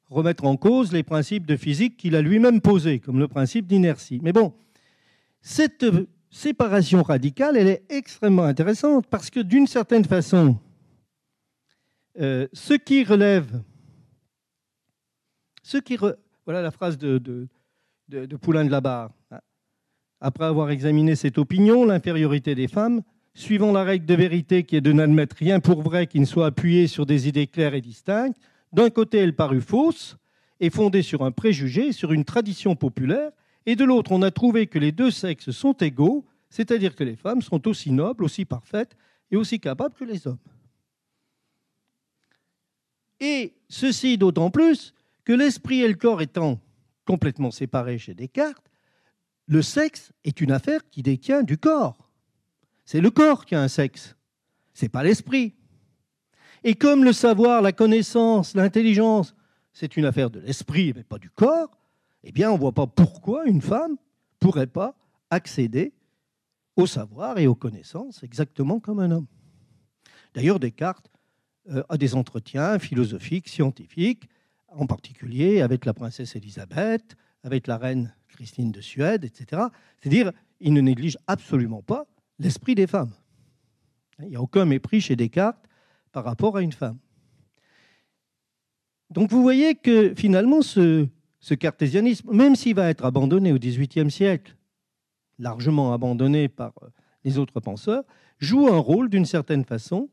[0.09, 4.19] remettre en cause les principes de physique qu'il a lui-même posés, comme le principe d'inertie.
[4.21, 4.53] Mais bon,
[5.41, 5.85] cette
[6.29, 10.57] séparation radicale, elle est extrêmement intéressante parce que d'une certaine façon,
[12.19, 13.63] euh, ce qui relève,
[16.45, 17.17] voilà la phrase de,
[18.09, 19.11] de Poulain de la Barre.
[19.31, 19.39] Hein.
[20.19, 23.01] Après avoir examiné cette opinion, l'infériorité des femmes,
[23.33, 26.47] suivant la règle de vérité qui est de n'admettre rien pour vrai qui ne soit
[26.47, 28.37] appuyé sur des idées claires et distinctes,
[28.73, 30.17] d'un côté, elle parut fausse
[30.59, 33.31] et fondée sur un préjugé, sur une tradition populaire,
[33.65, 37.15] et de l'autre, on a trouvé que les deux sexes sont égaux, c'est-à-dire que les
[37.15, 38.95] femmes sont aussi nobles, aussi parfaites
[39.29, 40.37] et aussi capables que les hommes.
[43.19, 44.93] Et ceci d'autant plus
[45.25, 46.59] que l'esprit et le corps étant
[47.05, 48.69] complètement séparés chez Descartes,
[49.47, 52.10] le sexe est une affaire qui détient du corps.
[52.91, 54.17] C'est le corps qui a un sexe,
[54.73, 55.55] c'est pas l'esprit.
[56.65, 59.33] Et comme le savoir, la connaissance, l'intelligence,
[59.71, 61.71] c'est une affaire de l'esprit mais pas du corps,
[62.25, 63.95] eh bien on ne voit pas pourquoi une femme
[64.41, 64.93] pourrait pas
[65.29, 65.93] accéder
[66.75, 69.27] au savoir et aux connaissances exactement comme un homme.
[70.33, 71.09] D'ailleurs, Descartes
[71.69, 74.27] euh, a des entretiens philosophiques, scientifiques,
[74.67, 79.61] en particulier avec la princesse Élisabeth, avec la reine Christine de Suède, etc.
[80.01, 82.05] C'est-à-dire, il ne néglige absolument pas
[82.41, 83.11] l'esprit des femmes.
[84.19, 85.63] Il n'y a aucun mépris chez Descartes
[86.11, 86.97] par rapport à une femme.
[89.09, 91.07] Donc vous voyez que finalement, ce,
[91.59, 94.55] cartésianisme, même s'il va être abandonné au XVIIIe siècle,
[95.37, 96.87] largement abandonné par euh,
[97.23, 98.03] les autres penseurs,
[98.39, 100.09] joue un rôle d'une certaine façon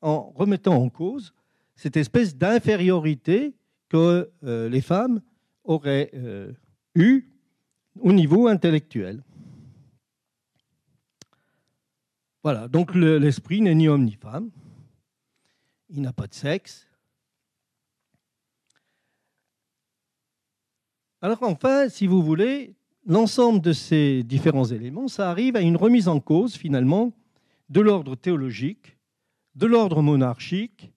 [0.00, 1.32] en remettant en cause
[1.74, 3.54] cette espèce d'infériorité
[3.88, 5.20] que euh, les femmes
[5.64, 6.10] auraient
[6.94, 7.28] eue
[8.00, 9.22] au niveau intellectuel.
[12.42, 14.50] Voilà, donc l'esprit n'est ni homme ni femme,
[15.90, 16.86] il n'a pas de sexe.
[21.20, 22.74] Alors enfin, si vous voulez,
[23.04, 27.12] l'ensemble de ces différents éléments, ça arrive à une remise en cause finalement
[27.68, 28.96] de l'ordre théologique,
[29.54, 30.92] de l'ordre monarchique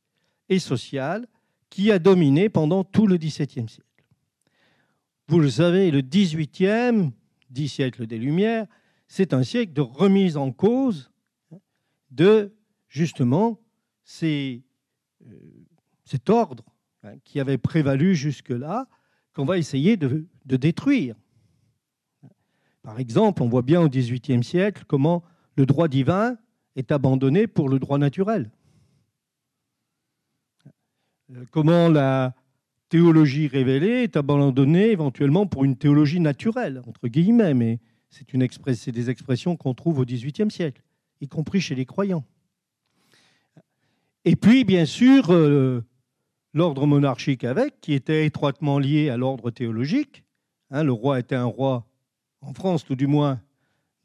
[0.48, 1.28] et social
[1.70, 4.06] qui a dominé pendant tout le XVIIe siècle.
[5.28, 7.12] Vous le savez, le XVIIIe,
[7.50, 8.68] dix siècles des Lumières,
[9.08, 11.12] c'est un siècle de remise en cause
[12.14, 12.54] de
[12.88, 13.60] justement
[14.24, 14.60] euh,
[16.06, 16.64] cet ordre
[17.04, 18.88] hein, qui avait prévalu jusque-là,
[19.34, 21.16] qu'on va essayer de, détruire.
[22.84, 25.24] Par exemple, on voit bien au XVIIIe siècle comment
[25.56, 26.38] le droit divin
[26.76, 28.52] est abandonné pour le droit naturel.
[31.32, 32.36] Euh, comment la
[32.90, 39.58] théologie révélée est abandonnée éventuellement pour une théologie naturelle, entre guillemets, mais c'est des expressions
[39.58, 40.84] qu'on trouve au XVIIIe siècle,
[41.24, 42.26] y compris chez les croyants.
[44.26, 45.84] Et puis, bien sûr, euh,
[46.54, 50.24] l'ordre monarchique avec, qui était étroitement lié à l'ordre théologique.
[50.70, 51.86] Hein, le roi était un roi,
[52.42, 53.42] en France tout du moins,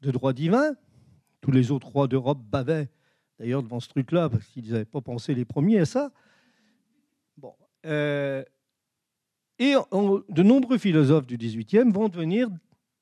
[0.01, 0.73] de droit divin.
[1.41, 2.89] Tous les autres rois d'Europe bavaient
[3.37, 6.11] d'ailleurs devant ce truc-là, parce qu'ils n'avaient pas pensé les premiers à ça.
[7.37, 7.53] Bon,
[7.85, 8.43] euh,
[9.57, 12.49] et de nombreux philosophes du XVIIIe vont devenir,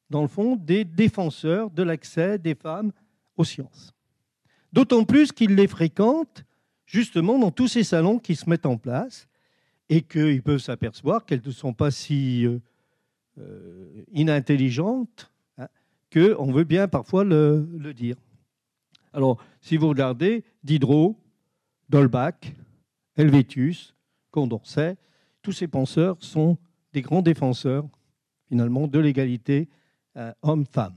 [0.10, 2.92] dans le fond, des défenseurs de l'accès des femmes
[3.36, 3.97] aux sciences.
[4.74, 6.46] D'autant plus qu'ils les fréquentent
[6.86, 9.28] justement dans tous ces salons qui se mettent en place
[9.90, 12.60] et qu'ils peuvent s'apercevoir qu'elles ne sont pas si euh,
[13.40, 15.68] euh, inintelligentes hein,
[16.12, 18.18] qu'on veut bien parfois le, dire.
[19.14, 21.18] Alors, si vous regardez Diderot,
[21.90, 22.54] Dolbach,
[23.16, 23.96] Helvétius,
[24.32, 24.98] Condorcet,
[25.42, 26.58] tous ces penseurs sont
[26.94, 27.88] des grands défenseurs,
[28.50, 29.70] finalement, de l'égalité
[30.18, 30.96] euh, homme-femme.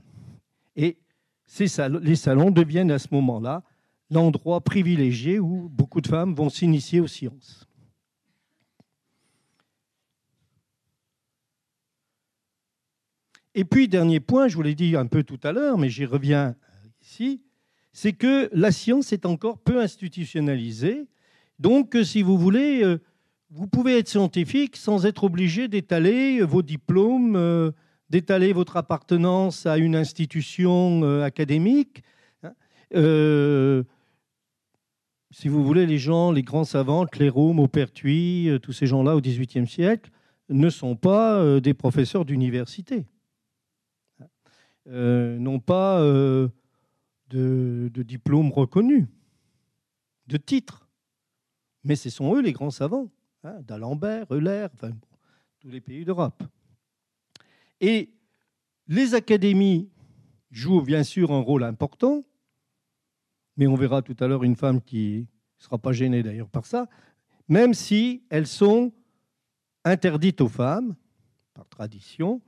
[1.59, 3.63] Les salons deviennent à ce moment-là
[4.09, 7.67] l'endroit privilégié où beaucoup de femmes vont s'initier aux sciences.
[13.53, 16.05] Et puis, dernier point, je vous l'ai dit un peu tout à l'heure, mais j'y
[16.05, 16.55] reviens
[17.01, 17.41] ici,
[17.91, 21.07] c'est que la science est encore peu institutionnalisée.
[21.59, 23.01] Donc, si vous voulez, euh,
[23.49, 27.71] vous pouvez être scientifique sans être obligé d'étaler vos diplômes, euh,
[28.11, 32.03] d'étaler votre appartenance à une institution euh, académique.
[32.43, 32.53] Hein.
[35.31, 39.67] si vous voulez, les gens, les grands savants, Clairaut, Maupertuis, tous ces gens-là au XVIIIe
[39.67, 40.11] siècle,
[40.49, 43.05] ne sont pas des professeurs d'université.
[44.87, 46.49] Euh, n'ont pas euh,
[47.29, 49.07] de, diplôme reconnu,
[50.27, 50.89] de titre.
[51.83, 53.09] Mais ce sont eux les grands savants,
[53.43, 54.67] hein, d'Alembert, Euler,
[55.59, 56.43] tous les pays d'Europe.
[57.81, 58.13] Et
[58.87, 59.89] les académies
[60.51, 62.21] jouent bien sûr un rôle important,
[63.57, 65.27] mais on verra tout à l'heure une femme qui
[65.59, 66.87] ne sera pas gênée d'ailleurs par ça,
[67.49, 68.93] même si elles sont
[69.83, 70.95] interdites aux femmes,
[71.53, 72.41] par tradition,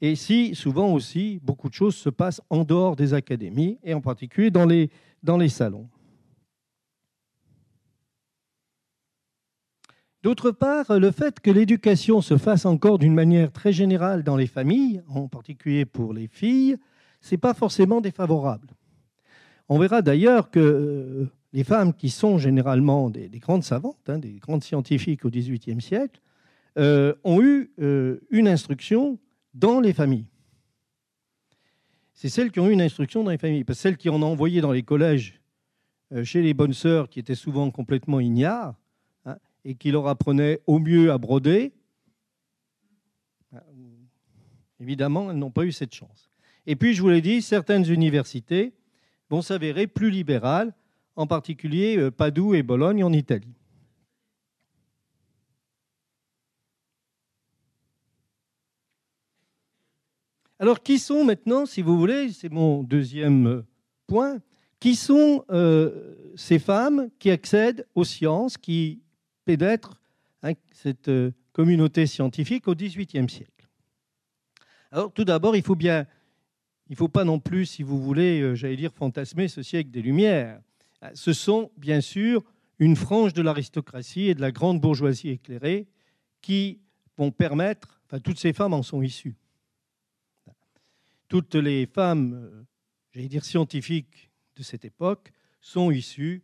[0.00, 4.00] et si, souvent aussi, beaucoup de choses se passent en dehors des académies, et en
[4.00, 5.88] particulier dans les, salons.
[10.26, 14.48] D'autre part, le fait que l'éducation se fasse encore d'une manière très générale dans les
[14.48, 16.78] familles, en particulier pour les filles,
[17.20, 18.66] ce n'est pas forcément défavorable.
[19.68, 24.40] On verra d'ailleurs que euh, les femmes qui sont généralement des, grandes savantes, hein, des
[24.40, 26.20] grandes scientifiques au XVIIIe siècle,
[26.76, 29.20] euh, ont eu euh, une instruction
[29.54, 30.26] dans les familles.
[32.14, 33.62] C'est celles qui ont eu une instruction dans les familles.
[33.62, 35.40] Parce que celles qui en ont envoyé dans les collèges,
[36.24, 38.74] chez les bonnes sœurs, qui étaient souvent complètement ignares,
[39.66, 41.74] et qui leur apprenaient au mieux à broder,
[44.80, 46.30] Évidemment, elles n'ont pas eu cette chance.
[46.66, 48.74] Et puis, je vous l'ai dit, certaines universités
[49.30, 50.74] vont s'avérer plus libérales,
[51.16, 53.54] en particulier euh, Padoue et Bologne en Italie.
[60.58, 63.66] Alors, qui sont maintenant, si vous voulez, c'est mon deuxième euh,
[64.06, 64.40] point,
[64.78, 69.00] qui sont euh, ces femmes qui accèdent aux sciences, qui
[69.46, 69.98] pénètrent
[70.42, 71.10] hein, cette
[71.54, 73.56] communauté scientifique au XVIIIe siècle
[74.96, 76.06] alors tout d'abord, il faut bien,
[76.88, 79.90] il ne faut pas non plus, si vous voulez, euh, j'allais dire, fantasmer ce siècle
[79.90, 80.60] des Lumières.
[81.02, 82.42] Euh, ce sont bien sûr
[82.78, 85.86] une frange de l'aristocratie et de la grande bourgeoisie éclairée
[86.40, 86.80] qui
[87.16, 89.34] vont permettre, enfin toutes ces femmes en sont issues.
[91.28, 92.62] Toutes les femmes, euh,
[93.12, 96.42] j'allais dire scientifiques de cette époque, sont issues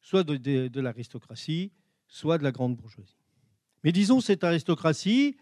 [0.00, 1.70] soit de l'aristocratie,
[2.08, 3.16] soit de la grande bourgeoisie.
[3.84, 5.36] Mais disons cette aristocratie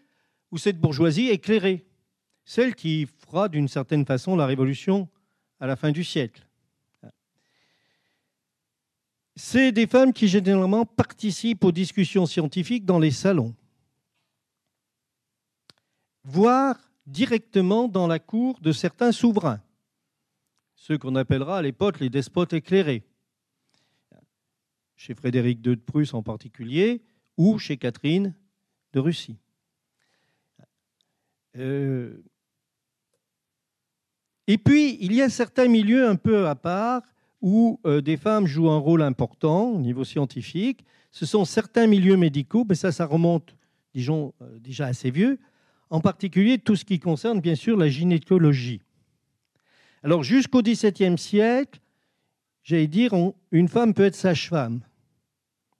[0.51, 1.85] ou cette bourgeoisie éclairée,
[2.45, 5.09] celle qui fera d'une certaine façon la révolution
[5.59, 6.47] à la fin du siècle.
[9.35, 13.55] C'est des femmes qui généralement participent aux discussions scientifiques dans les salons,
[16.23, 19.61] voire directement dans la cour de certains souverains,
[20.75, 23.06] ceux qu'on appellera à l'époque les despotes éclairés,
[24.97, 27.01] chez Frédéric II de Prusse en particulier,
[27.37, 28.35] ou chez Catherine
[28.93, 29.37] de Russie.
[31.55, 32.21] Euh,
[34.47, 37.03] et puis, il y a certains milieux un peu à part
[37.41, 40.83] où euh, des femmes jouent un rôle important au niveau scientifique.
[41.11, 43.55] Ce sont certains milieux médicaux, mais ça, ça remonte,
[43.93, 45.37] disons, euh, déjà assez vieux,
[45.89, 48.81] en particulier tout ce qui concerne, bien sûr, la gynécologie.
[50.03, 51.79] Alors, jusqu'au XVIIe siècle,
[52.67, 53.13] j'allais dire,
[53.51, 54.81] une femme peut être sage-femme.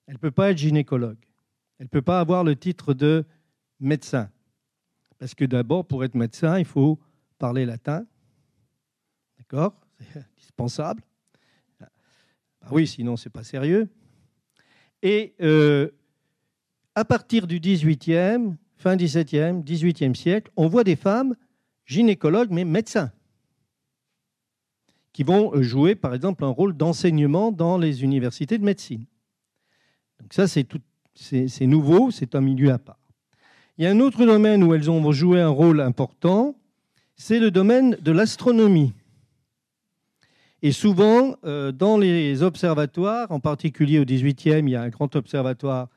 [0.07, 1.17] Elle ne peut pas être gynécologue.
[1.79, 3.25] Elle ne peut pas avoir le titre de
[3.81, 4.31] médecin.
[5.19, 6.97] Parce que d'abord, pour être médecin, il faut
[7.37, 8.05] parler latin
[9.37, 9.75] D'accord?
[9.99, 11.03] C'est indispensable.
[11.79, 11.87] Bah
[12.71, 13.89] oui, sinon, ce n'est pas sérieux.
[15.01, 15.89] Et euh,
[16.95, 21.35] à partir du 18e, fin 17e, 18e siècle, on voit des femmes
[21.85, 23.11] gynécologues, mais médecins,
[25.17, 29.03] qui vont jouer, par exemple, un rôle d'enseignement dans les universités de médecine.
[30.19, 32.99] Donc ça, c'est, nouveau, c'est un milieu à part.
[33.75, 36.53] Il y a un autre domaine où elles ont joué un rôle important,
[37.15, 38.93] c'est le domaine de l'astronomie.
[40.61, 45.15] Et souvent, euh, dans les observatoires, en particulier au 18e, il y a un grand
[45.15, 45.87] observatoire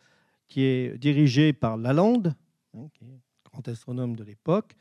[0.49, 2.35] qui est dirigé par Lalande,
[2.75, 3.21] hein, qui est
[3.53, 4.77] grand astronome de l'époque.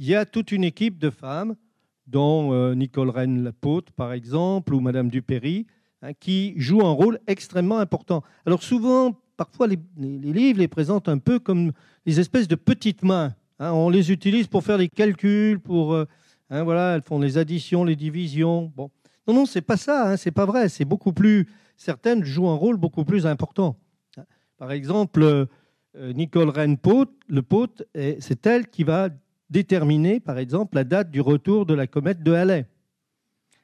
[0.00, 1.54] Il y a toute une équipe de femmes,
[2.06, 5.66] dont euh, Nicole Rennes-Lapote, par exemple, ou Madame Dupéry,
[6.02, 8.22] hein, qui jouent un rôle extrêmement important.
[8.46, 11.72] Alors souvent, parfois, les, livres les présentent un peu comme
[12.06, 13.34] des espèces de petites mains.
[13.58, 13.72] Hein.
[13.72, 15.94] on les utilise pour faire les calculs, pour...
[15.94, 16.06] Euh,
[16.50, 18.70] voilà, elles font les additions, les divisions.
[18.76, 18.90] Bon.
[19.26, 20.68] Non, non, c'est pas ça, hein, c'est pas vrai.
[20.68, 21.48] C'est beaucoup plus.
[21.76, 23.76] Certaines jouent un rôle beaucoup plus important.
[24.58, 29.08] Par exemple, euh, Nicole Rennes-Pot, le Pot, c'est elle qui va
[29.54, 32.66] déterminer, par exemple, la date du retour de la comète de Halley.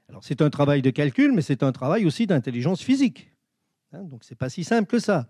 [0.08, 3.28] Alors, c'est un travail de calcul, mais c'est un travail aussi d'intelligence physique.
[3.92, 5.28] Hein, donc, c'est pas si simple que ça.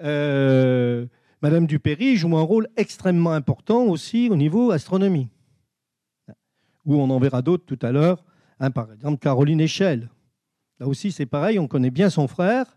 [0.00, 1.06] Euh,
[1.42, 5.28] Madame Dupéry joue un rôle extrêmement important aussi au niveau astronomie,
[6.84, 8.24] où on en verra d'autres tout à l'heure
[8.60, 10.10] Hein, par exemple, Caroline Echelle.
[10.80, 12.76] Là aussi, c'est pareil, on connaît bien son frère.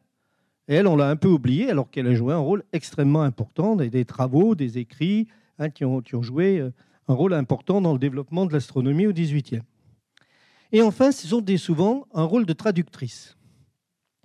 [0.67, 3.75] Et elle, on l'a un peu oublié, alors qu'elle a joué un rôle extrêmement important,
[3.75, 5.27] des, des travaux, des écrits,
[5.61, 6.71] hein, qui, ont, joué euh,
[7.07, 9.61] un rôle important dans le développement de l'astronomie au XVIIIe.
[10.71, 13.37] Et enfin, ce sont souvent un rôle de traductrice.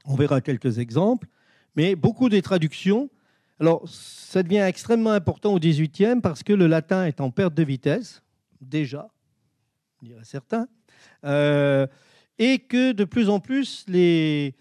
[0.05, 1.29] On verra quelques exemples,
[1.75, 3.11] mais beaucoup des traductions.
[3.59, 7.65] Alors, ça devient extrêmement important au XVIIIe parce que le latin est en perte de
[7.65, 8.23] vitesse,
[8.61, 9.09] déjà,
[10.03, 10.69] dirait certains.
[11.25, 11.87] Euh,
[12.39, 14.55] et que de plus en plus les,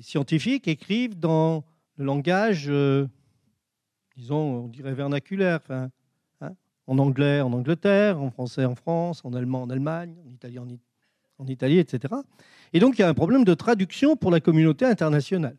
[0.00, 1.64] scientifiques écrivent dans
[1.96, 3.06] le langage, euh,
[4.16, 5.90] disons, on dirait vernaculaire, enfin,
[6.86, 10.66] en anglais en Angleterre, en français en France, en allemand en Allemagne, en italien
[11.38, 12.14] en, Italie, etc.
[12.72, 15.56] Et donc il y a un problème de traduction pour la communauté internationale.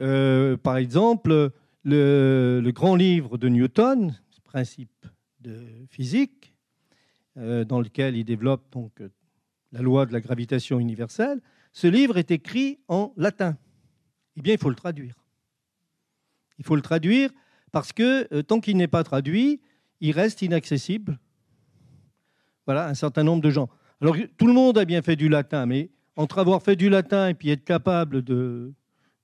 [0.00, 1.50] Euh, par exemple,
[1.84, 5.06] le, grand livre de Newton, Principe
[5.40, 6.52] de physique,
[7.36, 9.00] euh, dans lequel il développe donc
[9.70, 11.40] la loi de la gravitation universelle,
[11.72, 13.56] ce livre est écrit en latin.
[14.36, 15.14] Eh bien, il faut le traduire.
[16.58, 17.30] Il faut le traduire
[17.72, 19.60] parce que euh, tant qu'il n'est pas traduit,
[20.00, 21.18] il reste inaccessible.
[22.66, 23.68] Voilà, un certain nombre de gens.
[24.00, 27.28] Alors, tout le monde a bien fait du latin, mais entre avoir fait du latin
[27.28, 28.72] et puis être capable de,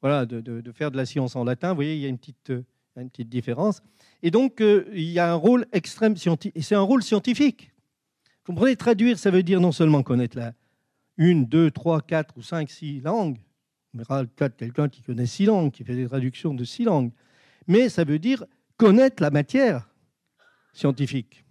[0.01, 2.53] voilà, de, faire de la science en latin, vous voyez, il y a une petite,
[2.97, 3.83] une petite différence.
[4.23, 6.57] Et donc, euh, il y a un rôle extrême scientifique.
[6.57, 7.73] Et c'est un rôle scientifique.
[8.45, 10.53] Vous comprenez, traduire, ça veut dire non seulement connaître la
[11.19, 13.39] une, deux, trois, quatre ou cinq, six langues.
[13.95, 17.11] On verra de quelqu'un qui connaît six langues, qui fait des traductions de six langues.
[17.67, 18.45] Mais ça veut dire
[18.77, 19.89] connaître la matière
[20.77, 21.45] scientifique.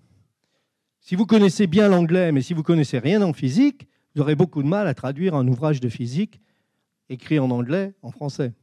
[1.00, 4.62] Si vous connaissez bien l'anglais, mais si vous connaissez rien en physique, vous aurez beaucoup
[4.62, 6.42] de mal à traduire un ouvrage de physique
[7.10, 8.54] écrit en anglais en français.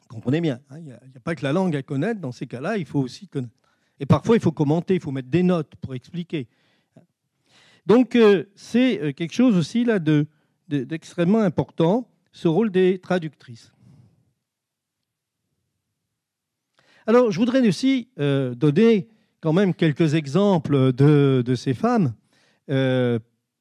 [0.00, 2.46] Vous comprenez bien, hein, il n'y a, pas que la langue à connaître, dans ces
[2.46, 3.52] cas-là, il faut aussi connaître.
[4.00, 6.48] Et parfois, il faut commenter, il faut mettre des notes pour expliquer.
[7.86, 9.98] Donc, euh, c'est euh, quelque chose aussi là
[10.68, 13.72] d'extrêmement important, ce rôle des traductrices.
[17.06, 19.08] Alors, je voudrais aussi euh, donner
[19.40, 22.14] quand même quelques exemples de, de ces femmes.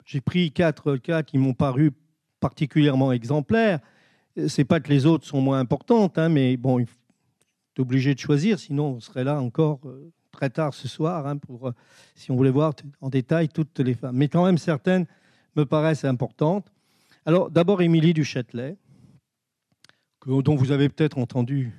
[0.07, 1.91] J'ai pris quatre cas qui m'ont paru
[2.39, 3.79] particulièrement exemplaires.
[4.47, 6.87] C'est pas que les autres sont moins importantes, hein, mais bon, il
[7.75, 11.37] est obligé de choisir, sinon on serait là encore euh, très tard ce soir, hein,
[11.37, 11.73] pour, euh,
[12.15, 14.15] si on voulait voir en détail toutes les femmes.
[14.15, 15.07] Mais quand même, certaines
[15.55, 16.71] me paraissent importantes.
[17.25, 18.77] Alors, d'abord, Émilie du Châtelet,
[20.25, 21.73] dont vous avez peut-être entendu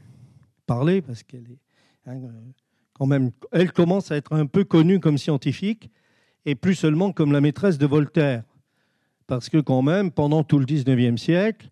[0.66, 2.52] parler, parce qu'elle est hein, euh,
[2.98, 5.90] quand même, elle commence à être un peu connue comme scientifique
[6.44, 8.42] et plus seulement comme la maîtresse de Voltaire.
[9.26, 11.70] Parce que quand même, pendant tout le 19e siècle,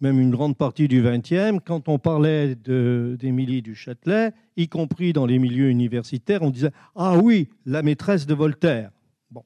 [0.00, 5.26] même une grande partie du 20e, quand on parlait d'Émilie du Châtelet, y compris dans
[5.26, 8.90] les milieux universitaires, on disait Ah oui, la maîtresse de Voltaire.
[9.30, 9.44] Bon.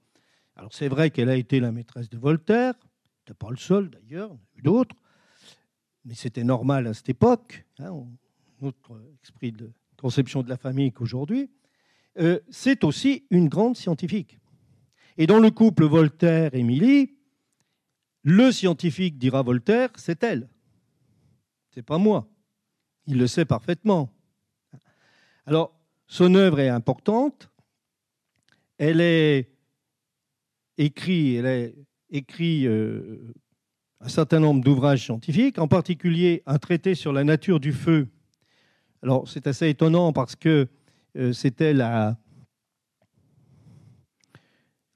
[0.57, 2.74] Alors c'est vrai qu'elle a été la maîtresse de Voltaire,
[3.28, 4.96] n'est pas le seul d'ailleurs, il y d'autres,
[6.04, 7.92] mais c'était normal à cette époque, hein,
[9.22, 9.70] esprit de
[10.01, 11.51] conception de la famille qu'aujourd'hui.
[12.19, 14.39] Euh, c'est aussi une grande scientifique.
[15.17, 17.17] Et dans le couple Voltaire-Émilie,
[18.23, 20.49] le scientifique, dira Voltaire, c'est elle.
[21.71, 22.29] C'est pas moi.
[23.07, 24.13] Il le sait parfaitement.
[25.47, 27.51] Alors, son œuvre est importante.
[28.79, 29.51] Elle est
[30.77, 31.75] écrite, elle est
[32.11, 33.35] écrit euh,
[34.01, 38.09] un certain nombre d'ouvrages scientifiques, en particulier un traité sur la nature du feu.
[39.03, 40.69] Alors, c'est assez étonnant parce que
[41.17, 42.17] euh, c'était la,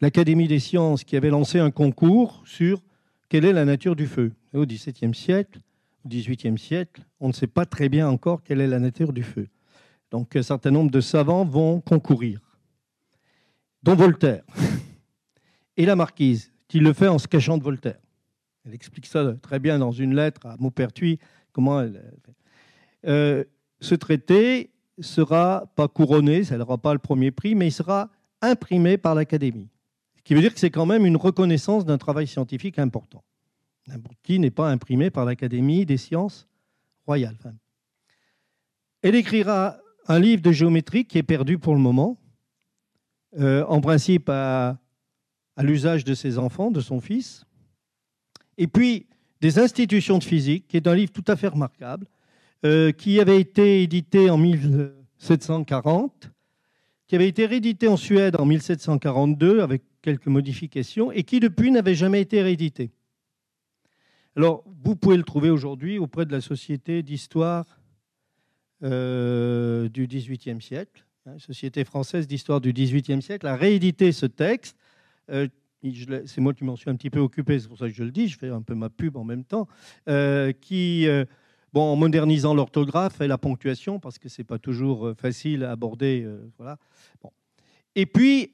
[0.01, 2.83] l'Académie des sciences qui avait lancé un concours sur
[3.29, 4.33] quelle est la nature du feu.
[4.53, 5.61] au XVIIe siècle,
[6.05, 9.23] au XVIIIe siècle, on ne sait pas très bien encore quelle est la nature du
[9.23, 9.49] feu.
[10.11, 12.41] Donc un certain nombre de savants vont concourir,
[13.83, 14.45] dont Voltaire
[15.77, 18.01] et la marquise, qui le fait en se cachant de Voltaire.
[18.67, 21.19] Elle explique ça très bien dans une lettre à Maupertuis,
[21.53, 22.13] comment elle...
[23.07, 23.45] Euh,
[23.83, 28.97] ce traité sera pas couronné, ça n'aura pas le premier prix, mais il sera imprimé
[28.97, 29.69] par l'Académie.
[30.17, 33.25] Ce qui veut dire que c'est quand même une reconnaissance d'un travail scientifique important,
[34.23, 36.47] qui n'est pas imprimé par l'Académie des sciences
[37.07, 37.37] royales.
[39.03, 42.19] Elle écrira un livre de géométrie qui est perdu pour le moment,
[43.41, 44.79] euh, en principe à,
[45.59, 47.45] l'usage de ses enfants, de son fils.
[48.59, 49.07] Et puis,
[49.41, 52.07] des institutions de physique, qui est un livre tout à fait remarquable,
[52.65, 56.31] euh, qui avait été édité en 1740,
[57.07, 61.95] qui avait été réédité en Suède en 1742 avec quelques modifications, et qui depuis n'avait
[61.95, 62.91] jamais été réédité.
[64.37, 67.79] Alors, vous pouvez le trouver aujourd'hui auprès de la Société d'histoire
[68.83, 74.77] euh, du XVIIIe siècle, hein, Société française d'histoire du XVIIIe siècle, a réédité ce texte.
[75.31, 75.47] Euh,
[76.27, 78.11] c'est moi qui m'en suis un petit peu occupé, c'est pour ça que je le
[78.11, 79.69] dis, je fais un peu ma pub en même temps,
[80.09, 81.07] euh, qui,
[81.73, 85.73] bon, en modernisant l'orthographe et la ponctuation, parce que ce n'est pas toujours facile à
[85.73, 86.27] aborder.
[86.59, 86.79] voilà.
[87.23, 87.31] Bon.
[87.95, 88.51] Et puis,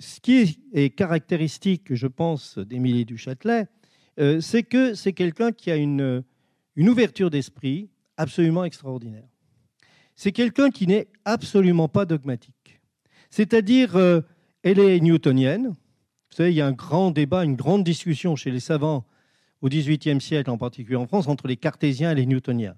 [0.00, 3.66] ce qui est caractéristique, je pense, d'Émilie du Châtelet,
[4.20, 6.22] euh, c'est que c'est quelqu'un qui a une,
[6.76, 9.28] une ouverture d'esprit absolument extraordinaire.
[10.16, 12.80] C'est quelqu'un qui n'est absolument pas dogmatique.
[13.30, 14.20] C'est-à-dire, euh,
[14.62, 15.68] elle est newtonienne.
[15.68, 19.04] Vous savez, il y a un grand débat, une grande discussion chez les savants
[19.60, 22.76] au XVIIIe siècle, en particulier en France, entre les cartésiens et les newtoniens.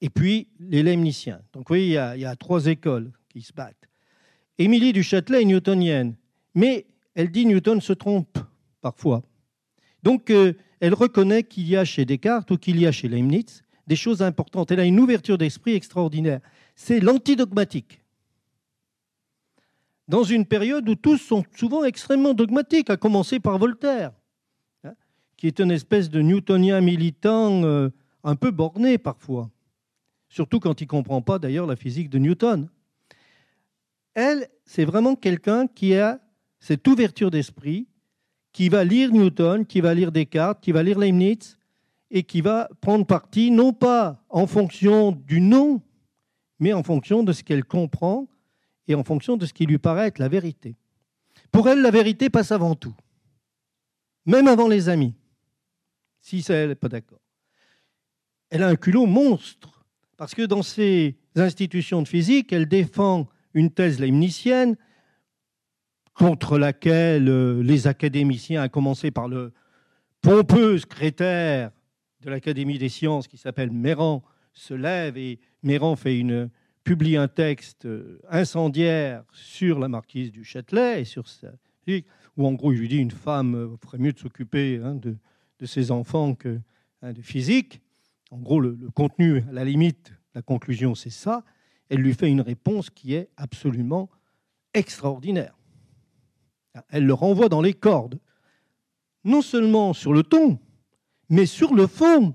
[0.00, 1.40] Et puis les leibniziens.
[1.52, 3.88] Donc vous voyez, il y a, trois écoles qui se battent.
[4.58, 6.14] Émilie du Châtelet est newtonienne,
[6.54, 8.38] mais elle dit Newton se trompe
[8.80, 9.22] parfois.
[10.02, 13.62] Donc euh, elle reconnaît qu'il y a chez Descartes ou qu'il y a chez Leibniz
[13.86, 14.70] des choses importantes.
[14.70, 16.40] Elle a une ouverture d'esprit extraordinaire.
[16.76, 18.00] C'est l'antidogmatique.
[20.06, 24.12] Dans une période où tous sont souvent extrêmement dogmatiques, à commencer par Voltaire,
[25.38, 27.88] qui est une espèce de newtonien militant euh,
[28.24, 29.50] un peu borné parfois,
[30.28, 32.68] surtout quand il ne comprend pas d'ailleurs la physique de Newton.
[34.12, 36.20] Elle, c'est vraiment quelqu'un qui a
[36.60, 37.86] cette ouverture d'esprit,
[38.52, 41.56] qui va lire Newton, qui va lire Descartes, qui va lire Leibniz,
[42.10, 45.80] et qui va prendre parti non pas en fonction du nom
[46.58, 48.26] mais en fonction de ce qu'elle comprend
[48.86, 50.76] et en fonction de ce qui lui paraît être la vérité.
[51.50, 52.94] Pour elle, la vérité passe avant tout,
[54.26, 55.14] même avant les amis,
[56.28, 57.20] si elle n'est pas d'accord.
[58.50, 59.84] Elle a un culot monstre,
[60.16, 64.76] parce que dans ses institutions de physique, elle défend une thèse leibnizienne
[66.14, 69.52] contre laquelle euh, les académiciens, à commencer par le
[70.20, 71.70] pompeux secrétaire
[72.20, 75.96] de l'Académie des sciences qui s'appelle Méran, se lève et Méran
[76.82, 81.52] publie un texte euh, incendiaire sur la marquise du Châtelet et sur sa
[82.36, 85.16] où en gros il lui dit une femme euh, ferait mieux de s'occuper hein, de,
[85.66, 86.60] ses enfants que
[87.02, 87.80] hein, de physique.
[88.30, 91.44] En gros, le, le, contenu, à la limite, la conclusion, c'est ça.
[91.88, 94.10] Elle lui fait une réponse qui est absolument
[94.74, 95.56] extraordinaire.
[96.90, 98.20] Elle le renvoie dans les cordes,
[99.24, 100.58] non seulement sur le ton,
[101.28, 102.34] mais sur le fond.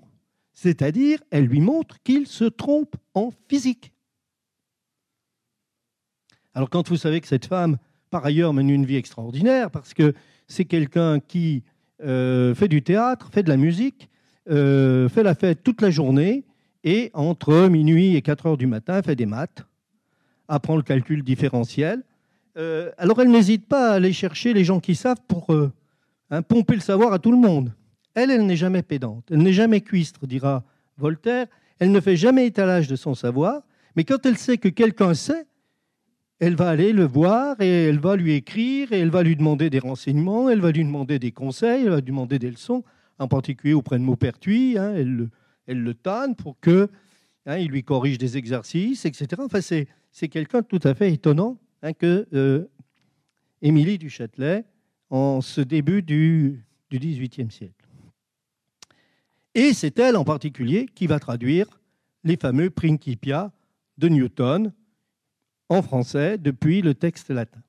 [0.54, 3.94] C'est-à-dire, elle lui montre qu'il se trompe en physique.
[6.54, 7.78] Alors quand vous savez que cette femme,
[8.10, 10.14] par ailleurs, mène une vie extraordinaire, parce que
[10.48, 11.64] c'est quelqu'un qui
[12.04, 14.10] euh, fait du théâtre, fait de la musique,
[14.50, 16.44] euh, fait la fête toute la journée,
[16.84, 19.66] et entre minuit et 4 heures du matin, fait des maths,
[20.48, 22.04] apprend le calcul différentiel.
[22.58, 25.48] Euh, alors elle n'hésite pas à aller chercher les gens qui savent pour
[26.30, 27.72] hein, pomper le savoir à tout le monde.
[28.16, 30.64] Elle, elle n'est jamais pédante, elle n'est jamais cuistre, dira
[30.98, 31.48] Voltaire.
[31.80, 33.64] Elle ne fait jamais étalage de son savoir,
[33.96, 35.48] mais quand elle sait que quelqu'un sait,
[36.40, 39.70] elle va aller le voir et elle va lui écrire et elle va lui demander
[39.70, 42.84] des renseignements, elle va lui demander des conseils, elle va lui demander des leçons,
[43.20, 44.78] en particulier auprès de Maupertuis.
[44.78, 45.30] Hein, elle, le,
[45.68, 45.96] elle
[46.36, 46.90] pour que
[47.46, 49.28] hein, lui corrige des exercices, etc.
[49.40, 49.88] Enfin, c'est,
[50.28, 52.66] quelqu'un tout à fait étonnant hein, que euh,
[53.62, 54.66] Émilie du Châtelet
[55.10, 57.88] en ce début du XVIIIe siècle.
[59.56, 61.80] Et c'est elle en particulier qui va traduire
[62.24, 63.52] les fameux Principia
[63.98, 64.74] de Newton
[65.82, 67.62] français depuis le texte latin.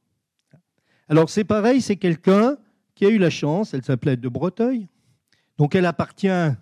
[1.09, 2.57] Alors c'est pareil, c'est quelqu'un
[2.95, 4.89] qui a eu la chance, elle s'appelait de Breteuil,
[5.59, 6.57] donc elle appartient à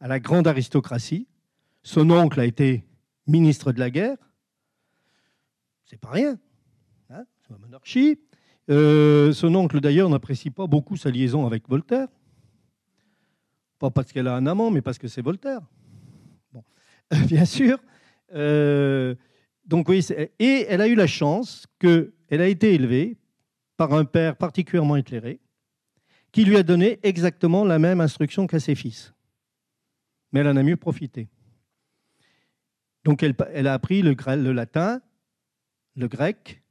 [0.00, 1.26] la grande aristocratie.
[1.82, 2.84] Son oncle a été
[3.26, 4.16] ministre de la guerre,
[5.84, 6.38] c'est pas rien,
[7.10, 8.18] hein, c'est la monarchie.
[8.70, 12.08] Euh, son oncle d'ailleurs n'apprécie pas beaucoup sa liaison avec Voltaire.
[13.78, 15.60] Pas parce qu'elle a un amant, mais parce que c'est Voltaire.
[17.28, 17.78] Bien sûr.
[18.34, 19.14] Euh,
[19.66, 20.06] donc oui,
[20.38, 23.16] et elle a eu la chance qu'elle a été élevée
[23.76, 25.40] par un père particulièrement éclairé,
[26.32, 29.14] qui lui a donné exactement la même instruction qu'à ses fils.
[30.32, 31.28] Mais elle en a mieux profité.
[33.04, 35.00] Donc elle, a appris le, le, latin,
[35.94, 36.62] le grec,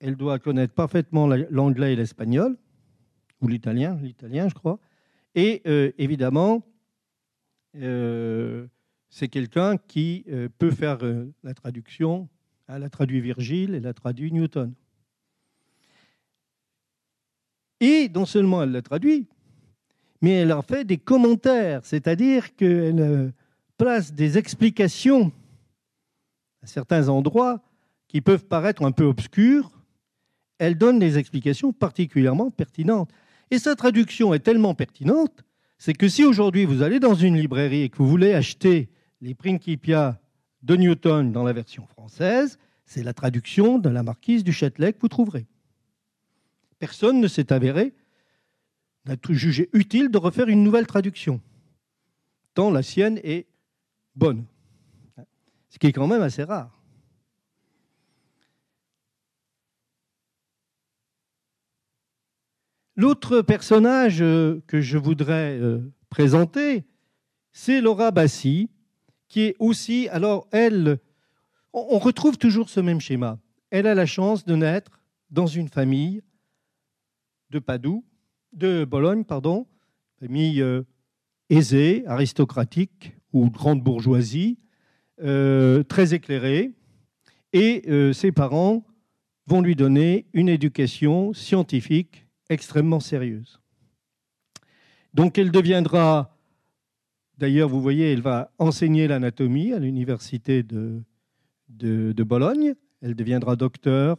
[0.00, 2.56] elle doit connaître parfaitement l'anglais et l'espagnol,
[3.40, 4.78] ou l'italien, l'italien je crois,
[5.34, 6.66] et euh, évidemment,
[7.76, 8.66] euh,
[9.10, 10.98] c'est quelqu'un qui euh, peut faire
[11.42, 12.28] la traduction.
[12.68, 14.74] Elle a traduit Virgile, elle a traduit Newton.
[17.80, 19.26] Et non seulement elle l'a traduit,
[20.20, 23.32] mais elle en fait des commentaires, c'est-à-dire qu'elle
[23.76, 25.32] place des explications
[26.62, 27.62] à certains endroits
[28.08, 29.70] qui peuvent paraître un peu obscurs.
[30.58, 33.10] Elle donne des explications particulièrement pertinentes.
[33.50, 35.44] Et sa traduction est tellement pertinente,
[35.78, 38.88] c'est que si aujourd'hui vous allez dans une librairie et que vous voulez acheter
[39.20, 40.20] les Principia
[40.62, 45.00] de Newton dans la version française, c'est la traduction de la marquise du Châtelet que
[45.00, 45.46] vous trouverez.
[46.78, 47.94] Personne ne s'est avéré,
[49.04, 51.40] n'a jugé utile de refaire une nouvelle traduction,
[52.54, 53.46] tant la sienne est
[54.14, 54.44] bonne,
[55.68, 56.74] ce qui est quand même assez rare.
[62.96, 65.78] L'autre personnage euh, que je voudrais euh,
[66.10, 66.84] présenter,
[67.52, 68.70] c'est Laura Bassi,
[69.28, 70.98] qui est aussi, alors elle,
[71.72, 73.38] on retrouve toujours ce même schéma.
[73.70, 75.00] Elle a la chance de naître
[75.30, 76.22] dans une famille
[77.50, 78.04] de Padoue,
[78.52, 79.66] de Bologne, pardon,
[80.18, 80.82] famille euh,
[81.50, 84.58] aisée, aristocratique ou grande bourgeoisie,
[85.18, 86.72] très éclairée,
[87.52, 88.86] et ses parents
[89.46, 93.60] vont lui donner une éducation scientifique extrêmement sérieuse.
[95.14, 96.37] Donc elle deviendra,
[97.38, 101.02] d'ailleurs vous voyez, elle va enseigner l'anatomie à l'université de,
[102.24, 104.18] Bologne, elle deviendra docteur,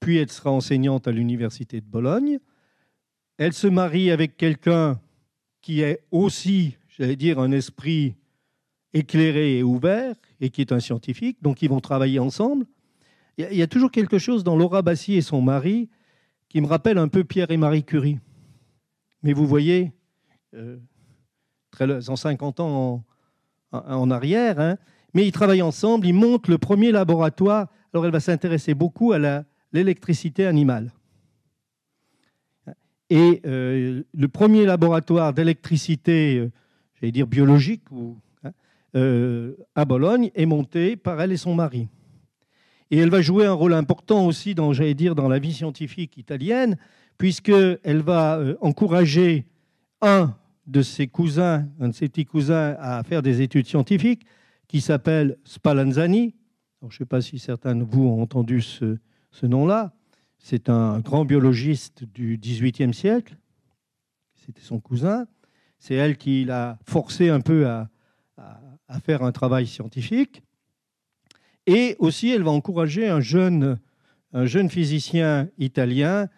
[0.00, 2.38] puis elle sera enseignante à l'université de Bologne.
[3.38, 5.00] Elle se marie avec quelqu'un
[5.60, 8.16] qui est aussi, j'allais dire, un esprit
[8.92, 12.66] éclairé et ouvert, et qui est un scientifique, donc ils vont travailler ensemble.
[13.38, 15.88] Il y a toujours quelque chose dans Laura Bassi et son mari
[16.48, 18.18] qui me rappelle un peu Pierre et Marie Curie.
[19.22, 19.92] Mais vous voyez,
[20.54, 20.76] euh,
[21.78, 23.04] 150 ans
[23.72, 24.76] en, arrière, hein,
[25.14, 27.68] mais ils travaillent ensemble, ils montent le premier laboratoire.
[27.92, 30.92] Alors elle va s'intéresser beaucoup à l'électricité animale.
[33.10, 36.50] Et euh, le premier laboratoire d'électricité, euh,
[36.94, 37.82] j'allais dire biologique,
[38.42, 38.52] hein,
[38.96, 41.88] euh, à Bologne, est monté par elle et son mari.
[42.90, 46.16] Et elle va jouer un rôle important aussi dans, j'allais dire, dans la vie scientifique
[46.16, 46.78] italienne,
[47.18, 49.46] puisqu'elle va encourager
[50.00, 50.34] un
[50.66, 54.24] de ses cousins, un de ses petits cousins, à faire des études scientifiques,
[54.68, 56.34] qui s'appelle Spallanzani.
[56.82, 58.98] je ne sais pas si certains de vous ont entendu ce,
[59.30, 59.92] ce nom-là.
[60.38, 63.36] C'est un grand biologiste du XVIIIe siècle.
[64.34, 65.26] C'était son cousin.
[65.78, 67.88] C'est elle qui l'a forcé un peu à,
[69.04, 70.42] faire un travail scientifique.
[71.66, 73.78] Et aussi, elle va encourager un jeune,
[74.32, 76.28] un jeune physicien italien,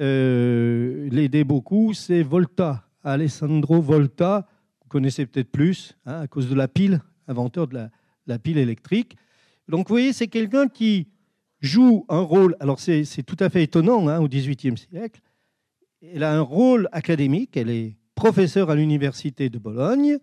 [0.00, 4.48] euh, l'aider beaucoup, c'est Volta, Alessandro Volta.
[4.82, 7.88] Vous connaissez peut-être plus, hein, à cause de la pile, inventeur de
[8.26, 9.16] la, pile électrique.
[9.68, 11.08] Donc, vous voyez, c'est quelqu'un qui,
[11.64, 15.20] joue un rôle, alors c'est tout à fait étonnant hein, au XVIIIe siècle,
[16.02, 20.18] elle a un rôle académique, elle est professeure à l'université de Bologne,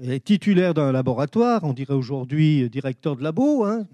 [0.00, 3.86] elle est titulaire d'un laboratoire, on dirait aujourd'hui directeur de labo, hein,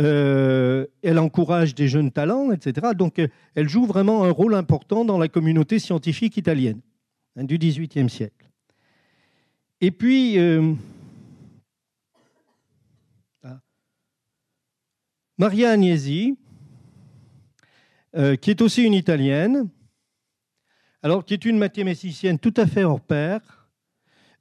[0.00, 2.88] euh, elle encourage des jeunes talents, etc.
[2.96, 3.20] Donc
[3.54, 6.80] elle joue vraiment un rôle important dans la communauté scientifique italienne
[7.36, 8.44] hein, du XVIIIe siècle.
[9.80, 10.74] Et puis, euh,
[15.36, 16.38] Maria Agnesi,
[18.16, 19.68] euh, qui est aussi une Italienne,
[21.02, 23.68] alors qui est une mathématicienne tout à fait hors pair,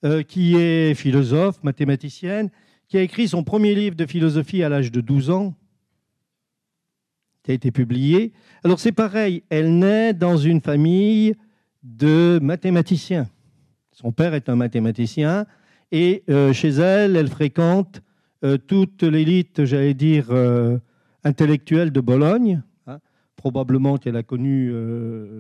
[0.06, 2.52] euh, qui est philosophe, mathématicienne,
[2.94, 5.56] qui a écrit son premier livre de philosophie à l'âge de 12 ans,
[7.42, 8.34] qui a été publié.
[8.64, 11.34] Alors c'est pareil, elle naît dans une famille
[11.82, 13.28] de mathématiciens.
[13.94, 15.48] Son père est un mathématicien
[15.92, 18.04] et euh, chez elle, elle fréquente
[18.44, 20.78] euh, toute l'élite, j'allais dire, euh,
[21.24, 22.62] intellectuelle de Bologne.
[22.86, 23.00] Hein.
[23.36, 24.72] probablement qu'elle a connu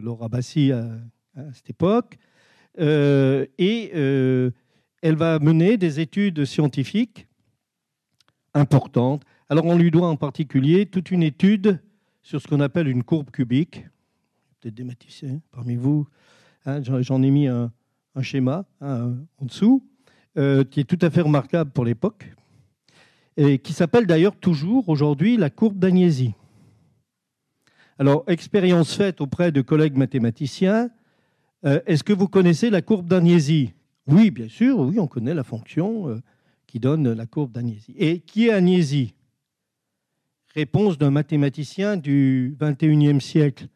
[0.02, 0.88] Laura Bassi à,
[1.54, 2.18] cette époque.
[2.80, 7.28] et elle va mener des études scientifiques
[8.54, 9.24] importantes.
[9.50, 11.80] Alors on lui doit en particulier toute une étude
[12.22, 13.86] sur ce qu'on appelle une courbe cubique.
[14.60, 16.08] Peut-être des mathématiciens parmi vous.
[16.66, 17.72] Hein, j'en ai mis un,
[18.22, 19.84] schéma hein, en dessous,
[20.36, 22.32] qui est tout à fait remarquable pour l'époque,
[23.36, 26.34] et qui s'appelle d'ailleurs toujours aujourd'hui la courbe d'Agnesi.
[28.00, 30.90] Alors, expérience faite auprès de collègues mathématiciens,
[31.66, 33.74] euh, est-ce que vous connaissez la courbe d'Agnesi?
[34.08, 36.22] Oui, bien sûr, oui, on connaît la fonction euh,
[36.74, 37.94] qui donne la courbe d'Agnesi.
[38.00, 39.14] Et qui est Agnesi?
[40.56, 43.68] Réponse d'un mathématicien du 21e siècle.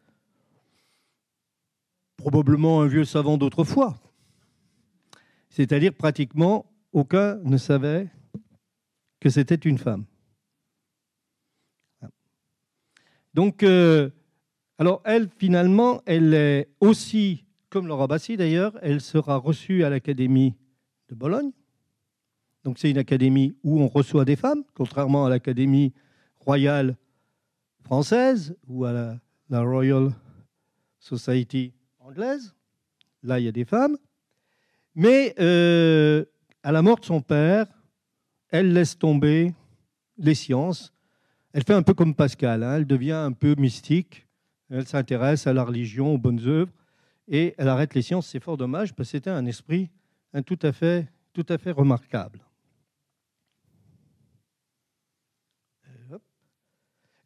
[2.15, 3.99] Probablement un vieux savant d'autrefois.
[5.51, 8.09] C'est-à-dire pratiquement aucun ne savait
[9.19, 10.05] que c'était une femme.
[13.35, 14.09] Donc, euh,
[14.79, 20.55] alors elle, finalement, elle est aussi, comme Laura Bassi d'ailleurs, elle sera reçue à l'Académie
[21.09, 21.51] de Bologne.
[22.68, 25.93] Donc c'est une académie où on reçoit des femmes, contrairement à l'Académie
[26.41, 26.97] royale
[27.86, 28.91] française ou à
[29.49, 30.11] la, Royal
[30.99, 32.53] Society anglaise.
[33.24, 33.97] Là, il y a des femmes.
[34.95, 36.26] Mais euh,
[36.61, 37.68] à la mort de son père,
[38.49, 39.53] elle laisse tomber
[40.18, 40.93] les sciences.
[41.53, 42.76] Elle fait un peu comme Pascal, hein.
[42.76, 44.28] elle devient un peu mystique,
[44.70, 46.74] elle s'intéresse à la religion, aux bonnes œuvres,
[47.30, 48.28] et elle arrête les sciences.
[48.28, 49.89] C'est fort dommage, parce que c'était un esprit
[50.45, 52.41] tout, à fait, tout à fait remarquable.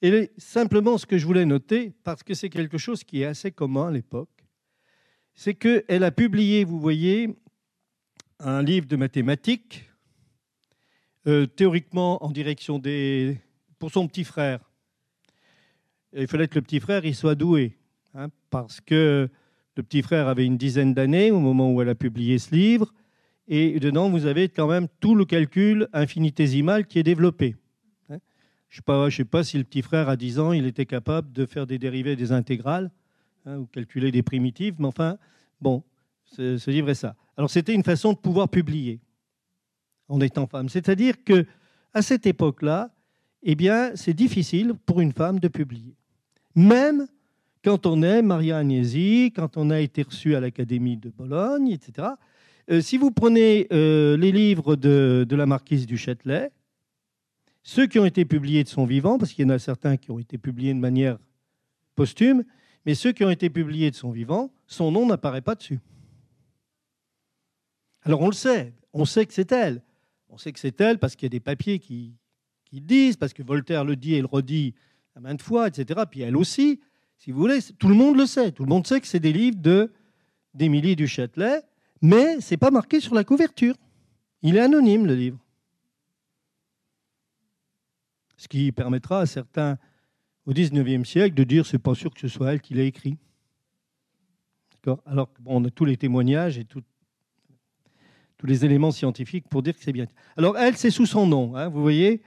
[0.02, 3.52] Et simplement, ce que je voulais noter, parce que c'est quelque chose qui est assez
[3.52, 4.30] commun à l'époque,
[5.36, 7.36] c'est qu'elle a publié, vous voyez,
[8.40, 9.92] un livre de mathématiques
[11.28, 13.38] euh, théoriquement en direction des.
[13.78, 14.60] pour son petit frère.
[16.14, 17.78] il fallait que le petit frère il soit doué,
[18.16, 19.30] hein, parce que
[19.78, 22.92] le petit frère avait une dizaine d'années au moment où elle a publié ce livre,
[23.48, 27.56] et dedans vous avez quand même tout le calcul infinitésimal qui est développé.
[28.72, 31.46] Je ne sais, pas si le petit frère à 10 ans il était capable de
[31.46, 32.90] faire des dérivés des intégrales
[33.46, 35.18] hein, ou calculer des primitives, mais enfin,
[35.60, 35.84] bon,
[36.24, 37.16] ce livre est ça.
[37.38, 39.00] Alors c'était une façon de pouvoir publier
[40.08, 40.70] en étant femme.
[40.70, 41.46] C'est-à-dire que
[41.94, 42.92] à cette époque-là,
[43.44, 45.96] eh bien, c'est difficile pour une femme de publier.
[46.56, 47.08] Même
[47.64, 52.10] quand on est Maria Agnesi, quand on a été reçu à l'Académie de Bologne, etc.
[52.72, 56.52] Euh, si vous prenez euh, les livres de, la marquise du Châtelet,
[57.64, 60.12] ceux qui ont été publiés de son vivant, parce qu'il y en a certains qui
[60.12, 61.18] ont été publiés de manière
[61.96, 62.44] posthume,
[62.86, 65.80] mais ceux qui ont été publiés de son vivant, son nom n'apparaît pas dessus.
[68.04, 69.84] Alors on le sait, on sait que c'est elle.
[70.30, 72.16] On sait que c'est elle parce qu'il y a des papiers qui,
[72.72, 74.74] le disent, parce que Voltaire le dit et le redit
[75.16, 76.02] à maintes fois, etc.
[76.10, 76.80] Puis elle aussi,
[77.18, 78.52] si vous voulez, tout le monde le sait.
[78.52, 79.60] Tout le monde sait que c'est des livres
[80.54, 81.62] d'Émilie du Châtelet,
[82.02, 83.76] mais c'est pas marqué sur la couverture.
[84.42, 85.41] Il est anonyme le livre.
[88.42, 89.78] Ce qui permettra à certains
[90.48, 93.20] au XIXe siècle de dire c'est pas sûr que ce soit elle qui l'a écrit.
[95.06, 96.82] Alors bon, on a tous les témoignages et tous
[98.42, 100.08] les éléments scientifiques pour dire que c'est bien.
[100.38, 101.56] Alors elle, c'est sous son nom.
[101.56, 102.24] Hein, vous voyez,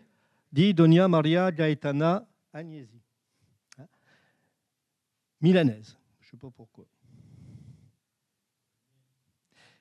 [0.53, 3.03] dit Donia Maria Gaetana Agnesi.
[3.79, 3.87] Hein?
[5.41, 5.99] Milanaise.
[6.21, 6.85] Je ne sais pas pourquoi.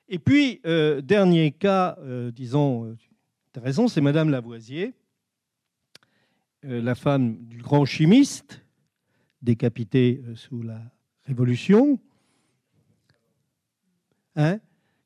[0.08, 2.96] Et puis, euh, dernier cas, euh, disons,
[3.52, 4.94] tu as raison, c'est Madame Lavoisier,
[6.64, 8.64] la femme du grand chimiste,
[9.42, 10.80] décapité sous la
[11.26, 11.98] Révolution,
[14.36, 14.58] hein,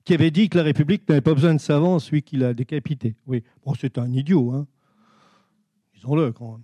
[0.04, 3.16] qui avait dit que la République n'avait pas besoin de savants, celui qui l'a décapité.
[3.26, 4.66] Oui, bon, c'est un idiot, hein.
[5.94, 6.62] disons-le quand même.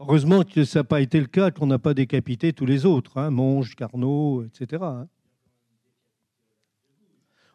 [0.00, 3.18] Heureusement que ça n'a pas été le cas, qu'on n'a pas décapité tous les autres,
[3.18, 4.82] hein, Monge, Carnot, etc.
[4.82, 5.08] Hein.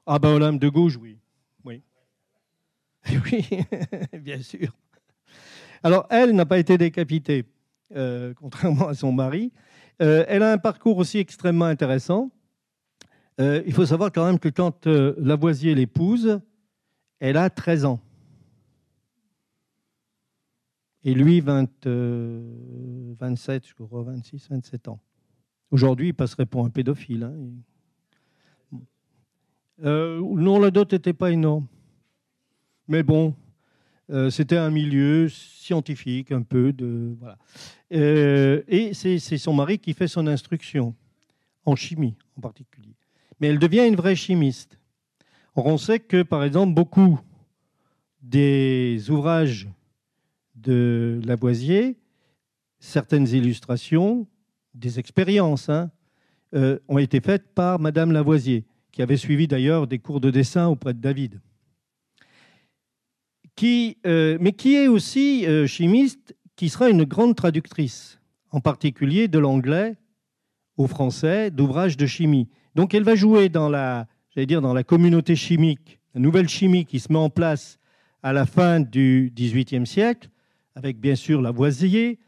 [0.05, 1.17] Ah ben Olympe de Gouges, oui.
[1.65, 1.83] Oui.
[3.25, 3.45] Oui,
[4.21, 4.73] bien sûr.
[5.83, 7.45] Alors, elle n'a pas été décapitée,
[7.95, 9.51] euh, contrairement à son mari.
[10.01, 12.31] Euh, elle a un parcours aussi extrêmement intéressant.
[13.39, 16.41] Euh, il faut savoir quand même que quand Lavoisier l'épouse,
[17.19, 18.01] elle a 13 ans.
[21.05, 24.99] Et lui, 20, 27, je crois, 26, 27 ans.
[25.71, 27.23] Aujourd'hui, il passerait pour un pédophile.
[27.23, 27.35] Hein.
[29.81, 31.67] Non, la dot n'était pas énorme.
[32.89, 33.33] Mais bon,
[34.11, 37.15] euh, c'était un milieu scientifique, un peu de.
[37.19, 37.37] Voilà.
[37.93, 40.95] Euh, et c'est son mari qui fait son instruction,
[41.65, 42.95] en chimie en particulier.
[43.39, 44.79] Mais elle devient une vraie chimiste.
[45.55, 47.19] on sait que, par exemple, beaucoup
[48.21, 49.69] des ouvrages
[50.55, 51.97] de Lavoisier,
[52.79, 54.27] certaines illustrations,
[54.73, 55.89] des expériences, hein,
[56.87, 60.93] ont été faites par Madame Lavoisier qui avait suivi d'ailleurs des cours de dessin auprès
[60.93, 61.39] de David.
[63.63, 68.19] Euh, mais qui est aussi euh, chimiste, qui sera une grande traductrice,
[68.51, 69.95] en particulier de l'anglais
[70.77, 72.47] au français, d'ouvrages de chimie.
[72.75, 76.85] Donc elle va jouer dans la, j'allais dire, dans la communauté chimique, la nouvelle chimie
[76.85, 77.79] qui se met en place
[78.23, 80.29] à la fin du XVIIIe siècle,
[80.75, 82.19] avec bien sûr Lavoisier,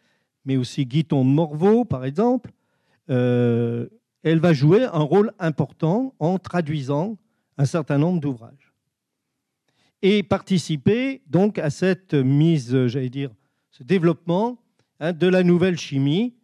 [0.46, 2.52] mais aussi Guiton Morveau, par exemple,
[3.10, 3.88] euh,
[4.24, 7.18] elle va jouer un rôle important en traduisant
[7.58, 8.71] un certain nombre d'ouvrages.
[10.02, 13.32] Et participer donc à cette mise, j'allais dire,
[13.70, 14.62] ce développement
[15.00, 16.36] hein, de la nouvelle chimie.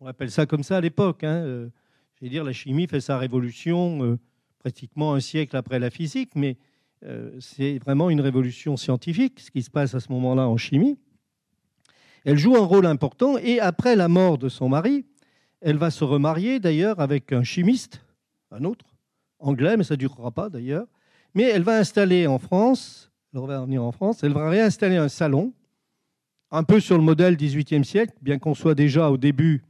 [0.00, 1.24] On appelle ça comme ça à l'époque.
[1.24, 1.68] Hein, euh,
[2.18, 4.18] j'allais dire, la chimie fait sa révolution euh,
[4.58, 6.56] pratiquement un siècle après la physique, mais
[7.04, 10.98] euh, c'est vraiment une révolution scientifique, ce qui se passe à ce moment-là en chimie.
[12.24, 15.04] Elle joue un rôle important et après la mort de son mari,
[15.60, 18.04] elle va se remarier d'ailleurs avec un chimiste,
[18.52, 18.84] un autre,
[19.40, 20.86] anglais, mais ça ne durera pas d'ailleurs.
[21.34, 25.08] Mais elle va installer en France, elle va revenir en France, elle va réinstaller un
[25.08, 25.52] salon,
[26.50, 29.62] un peu sur le modèle 18e siècle, bien qu'on soit déjà au début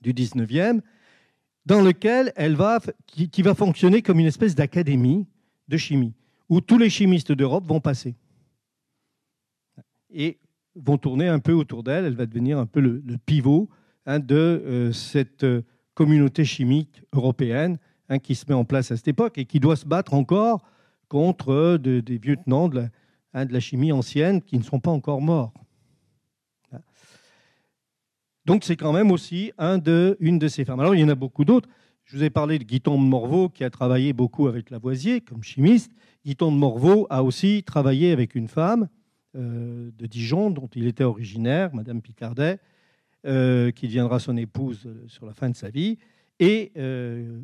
[0.00, 0.80] du 19e,
[1.66, 5.26] dans lequel elle va, qui, va fonctionner comme une espèce d'académie
[5.68, 6.14] de chimie,
[6.48, 8.16] où tous les chimistes d'Europe vont passer.
[10.10, 10.38] Et
[10.74, 13.68] vont tourner un peu autour d'elle, elle va devenir un peu le, le pivot
[14.10, 15.60] Hein, de euh, cette euh,
[15.92, 17.76] communauté chimique européenne
[18.08, 20.62] hein, qui se met en place à cette époque et qui doit se battre encore
[21.08, 22.70] contre euh, des vieux tenants
[23.34, 25.52] hein, de la, chimie ancienne qui ne sont pas encore morts.
[28.44, 30.80] Donc c'est quand même aussi un de, une de ces femmes.
[30.80, 31.68] Alors il y en a beaucoup d'autres.
[32.04, 35.42] Je vous ai parlé de Guiton de Morveau qui a travaillé beaucoup avec Lavoisier comme
[35.42, 35.92] chimiste.
[36.24, 38.88] Guiton de Morveau a aussi travaillé avec une femme
[39.34, 42.58] de Dijon dont il était originaire, Madame Picardet,
[43.26, 45.98] euh, qui deviendra son épouse euh, sur la fin de sa vie,
[46.38, 47.40] et euh,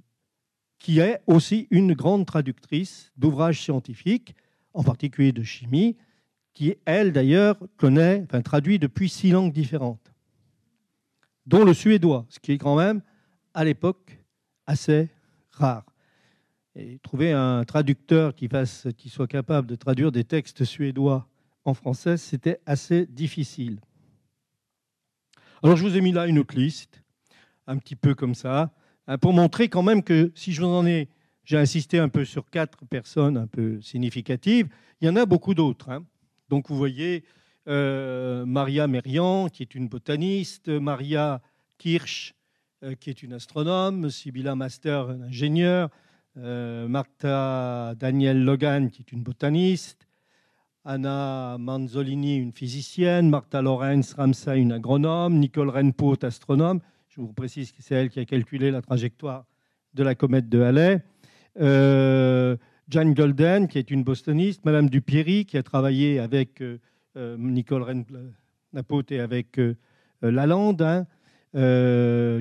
[0.79, 4.35] qui est aussi une grande traductrice d'ouvrages scientifiques,
[4.75, 5.97] en particulier de chimie,
[6.53, 10.13] qui, elle d'ailleurs, connaît, traduit depuis six langues différentes,
[11.47, 13.03] dont le suédois, ce qui est quand même,
[13.55, 14.19] à l'époque,
[14.67, 15.09] assez
[15.51, 15.85] rare.
[16.77, 18.49] Et trouver un traducteur qui,
[19.09, 21.29] soit capable de traduire des textes suédois
[21.65, 23.81] en français, c'était assez difficile.
[25.63, 27.03] Alors je vous ai mis là une autre liste,
[27.67, 28.73] un petit peu comme ça,
[29.21, 31.09] pour montrer quand même que si je vous en ai,
[31.45, 34.69] j'ai insisté un peu sur quatre personnes un peu significatives,
[35.01, 35.91] il y en a beaucoup d'autres.
[35.91, 36.05] Hein.
[36.49, 37.25] Donc vous voyez
[37.69, 41.41] euh, Maria Merian, qui est une botaniste, Maria
[41.79, 42.35] Kirsch,
[42.83, 45.91] euh, qui est une astronome, Sibylla Master, un ingénieur,
[46.37, 50.07] euh, Martha Daniel Logan, qui est une botaniste,
[50.85, 56.81] Anna Manzolini, une physicienne, Martha Lorenz Ramsay, une agronome, Nicole Renpo, astronome.
[57.15, 59.45] Je vous précise que c'est elle qui a calculé la trajectoire
[59.95, 61.01] de la comète de Halley.
[61.61, 62.57] Euh,
[62.89, 66.81] Jane Golden, qui est une bostoniste, Madame Dupierry, qui a travaillé avec euh,
[67.17, 69.61] euh, Nicole Renpo et avec
[70.23, 71.07] Lalande, hein.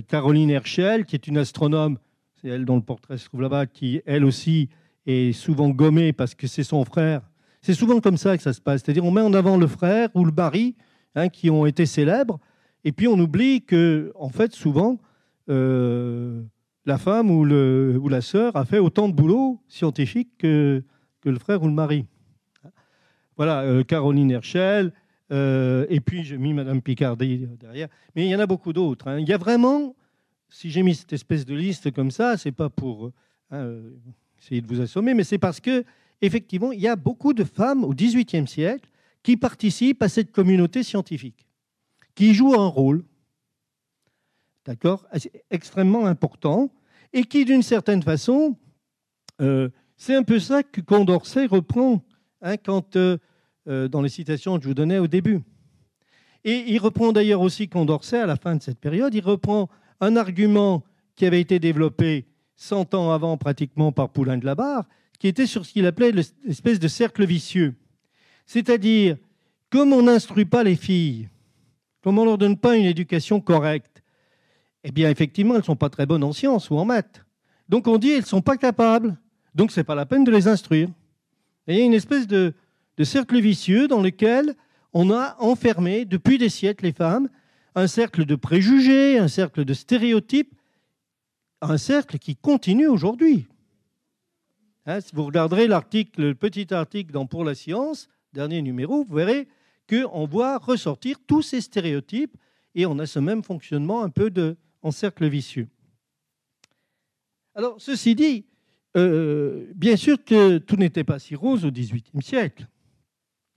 [0.07, 1.99] Caroline Herschel, qui est une astronome,
[2.41, 4.69] c'est elle dont le portrait se trouve là-bas, qui elle aussi
[5.05, 7.21] est souvent gommée parce que c'est son frère
[7.63, 8.82] c'est souvent comme ça que ça se passe.
[8.84, 10.76] C'est-à-dire, on met en avant le frère ou le mari
[11.15, 12.39] hein, qui ont été célèbres,
[12.84, 15.00] et puis on oublie que, en fait, souvent,
[15.50, 16.42] euh,
[16.86, 20.84] la femme ou, la sœur a fait autant de boulot scientifique que,
[21.22, 22.06] que le frère ou le mari.
[23.38, 24.94] Voilà, euh, Caroline Herschel,
[25.32, 27.88] euh, et puis j'ai mis Madame Picardy derrière.
[28.16, 29.08] Mais il y en a beaucoup d'autres.
[29.08, 29.20] Hein.
[29.20, 29.96] Il y a vraiment,
[30.50, 33.12] si j'ai mis cette espèce de liste comme ça, c'est pas pour
[33.50, 33.78] hein,
[34.40, 35.84] essayer de vous assommer, mais c'est parce que
[36.22, 38.90] effectivement, il y a beaucoup de femmes au XVIIIe siècle
[39.24, 41.48] qui participent à cette communauté scientifique,
[42.16, 43.03] qui jouent un rôle,
[44.66, 45.05] d'accord,
[45.49, 46.70] extrêmement important,
[47.11, 48.57] et qui, d'une certaine façon,
[49.41, 52.03] euh, c'est un peu ça que Condorcet reprend
[52.41, 52.55] hein,
[52.95, 53.18] euh,
[53.68, 55.41] euh, dans les citations que je vous donnais au début.
[56.43, 59.70] Et il reprend d'ailleurs aussi Condorcet à la fin de cette période, il reprend
[60.01, 60.84] un argument
[61.16, 64.86] qui avait été développé 100 ans avant pratiquement par Poulain de la Barre,
[65.20, 67.76] qui était sur ce qu'il appelait l'espèce de cercle vicieux.
[68.45, 69.18] C'est-à-dire,
[69.70, 71.30] comme on n'instruit pas les filles,
[72.04, 74.04] comme on ne leur donne pas une éducation correcte,
[74.84, 77.26] eh bien, effectivement, elles ne sont pas très bonnes en sciences ou en maths.
[77.70, 79.18] Donc, on dit elles ne sont pas capables.
[79.56, 80.89] Donc, ce n'est pas la peine de les instruire.
[81.68, 82.54] il y a une espèce de,
[83.04, 84.54] cercle vicieux dans lequel
[84.91, 87.30] on a enfermé, depuis des siècles, les femmes,
[87.74, 90.54] un cercle de préjugés, un cercle de stéréotypes,
[91.62, 93.47] un cercle qui continue aujourd'hui.
[94.86, 99.47] Hein, si vous regarderez le petit article dans Pour la science, dernier numéro, vous verrez
[99.90, 102.38] qu'on voit ressortir tous ces stéréotypes
[102.76, 105.68] et on a ce même fonctionnement un peu de, en cercle vicieux.
[107.56, 108.46] Alors, ceci dit,
[108.98, 112.68] euh, bien sûr que tout n'était pas si rose au XVIIIe siècle.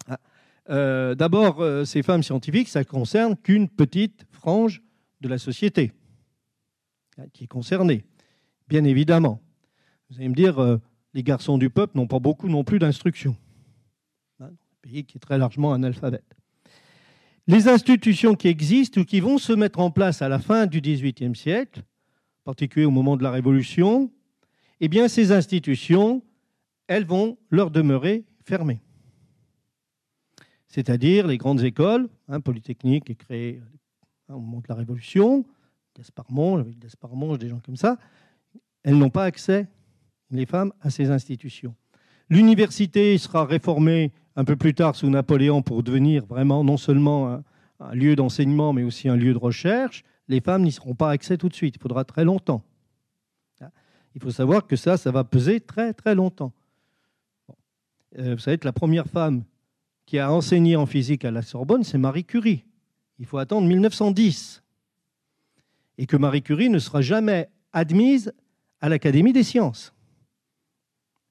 [0.09, 0.21] Ah,
[0.71, 4.83] euh, d'abord, euh, ces femmes scientifiques, ça ne concerne qu'une petite frange
[5.21, 5.93] de la société
[7.19, 8.05] hein, qui est concernée,
[8.69, 9.41] bien évidemment.
[10.11, 10.79] Vous allez me dire,
[11.15, 13.37] les garçons du peuple n'ont pas beaucoup non plus d'instruction.
[14.89, 16.37] Qui est très largement analphabète.
[17.49, 20.81] Les institutions qui existent ou qui vont se mettre en place à la fin du
[20.81, 24.13] XVIIIe siècle, en particulier au moment de la Révolution,
[24.81, 26.23] eh bien, ces institutions,
[26.87, 28.81] elles vont leur demeurer fermées.
[30.69, 33.63] C'est-à-dire les grandes écoles, hein, Polytechnique est créée
[34.29, 35.45] hein, au moment de la Révolution,
[35.97, 37.99] Gasparmont, avec Gasparmont, des gens comme ça,
[38.85, 39.67] elles n'ont pas accès
[40.31, 41.75] les femmes à ces institutions.
[42.29, 47.43] L'université sera réformée un peu plus tard sous Napoléon pour devenir vraiment non seulement
[47.81, 50.05] un, lieu d'enseignement, mais aussi un lieu de recherche.
[50.29, 51.77] Les femmes n'y seront pas accès tout de suite.
[51.77, 52.63] Il faudra très longtemps.
[54.15, 56.53] Il faut savoir que ça, ça va peser très très longtemps.
[58.19, 59.45] Euh, vous savez que la première femme
[60.07, 62.65] qui a enseigné en physique à la Sorbonne, c'est Marie Curie.
[63.19, 64.63] Il faut attendre 1910.
[65.99, 68.33] Et que Marie Curie ne sera jamais admise
[68.81, 69.93] à l'Académie des sciences.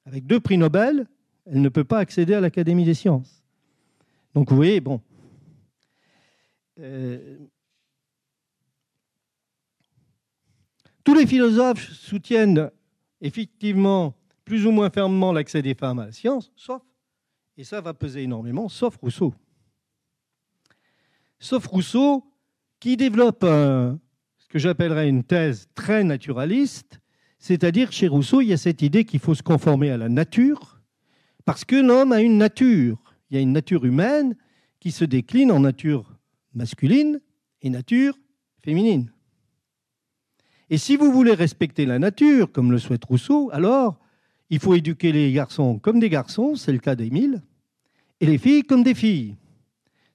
[0.05, 1.07] Avec deux prix Nobel,
[1.45, 3.43] elle ne peut pas accéder à l'Académie des sciences.
[4.33, 5.01] Donc vous voyez, bon.
[6.79, 7.37] Euh,
[11.03, 12.69] tous les philosophes soutiennent
[13.21, 16.81] effectivement plus ou moins fermement l'accès des femmes à la science, sauf,
[17.57, 19.33] et ça va peser énormément, sauf Rousseau.
[21.39, 22.25] Sauf Rousseau,
[22.79, 26.99] qui développe ce que j'appellerais une thèse très naturaliste,
[27.39, 30.74] c'est-à-dire, chez Rousseau, il y a cette idée qu'il faut se conformer à la nature,
[31.45, 32.97] parce que l'homme a une nature.
[33.29, 34.35] Il y a une nature humaine
[34.79, 36.11] qui se décline en nature
[36.53, 37.21] masculine
[37.61, 38.17] et nature
[38.63, 39.11] féminine.
[40.69, 43.99] Et si vous voulez respecter la nature, comme le souhaite Rousseau, alors
[44.49, 47.41] il faut éduquer les garçons comme des garçons, c'est le cas d'Émile,
[48.19, 49.35] et les filles comme des filles.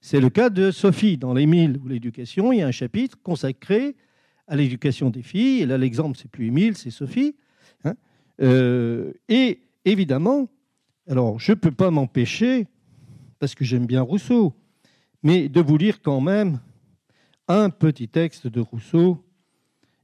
[0.01, 1.17] C'est le cas de Sophie.
[1.17, 3.95] Dans l'Émile ou l'éducation, il y a un chapitre consacré
[4.47, 5.61] à l'éducation des filles.
[5.61, 7.35] Et là, l'exemple, c'est plus Émile, c'est Sophie.
[7.83, 7.93] Hein.
[8.41, 10.49] Euh, et évidemment,
[11.09, 12.67] alors je ne peux pas m'empêcher,
[13.39, 14.53] parce que j'aime bien Rousseau,
[15.23, 16.59] mais de vous lire quand même
[17.47, 19.23] un petit texte de Rousseau,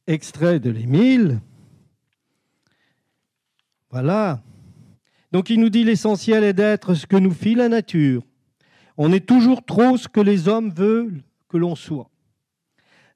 [0.07, 1.39] extrait de l'Émile.
[3.89, 4.41] Voilà.
[5.31, 8.23] Donc il nous dit l'essentiel est d'être ce que nous fit la nature.
[8.97, 12.09] On est toujours trop ce que les hommes veulent que l'on soit.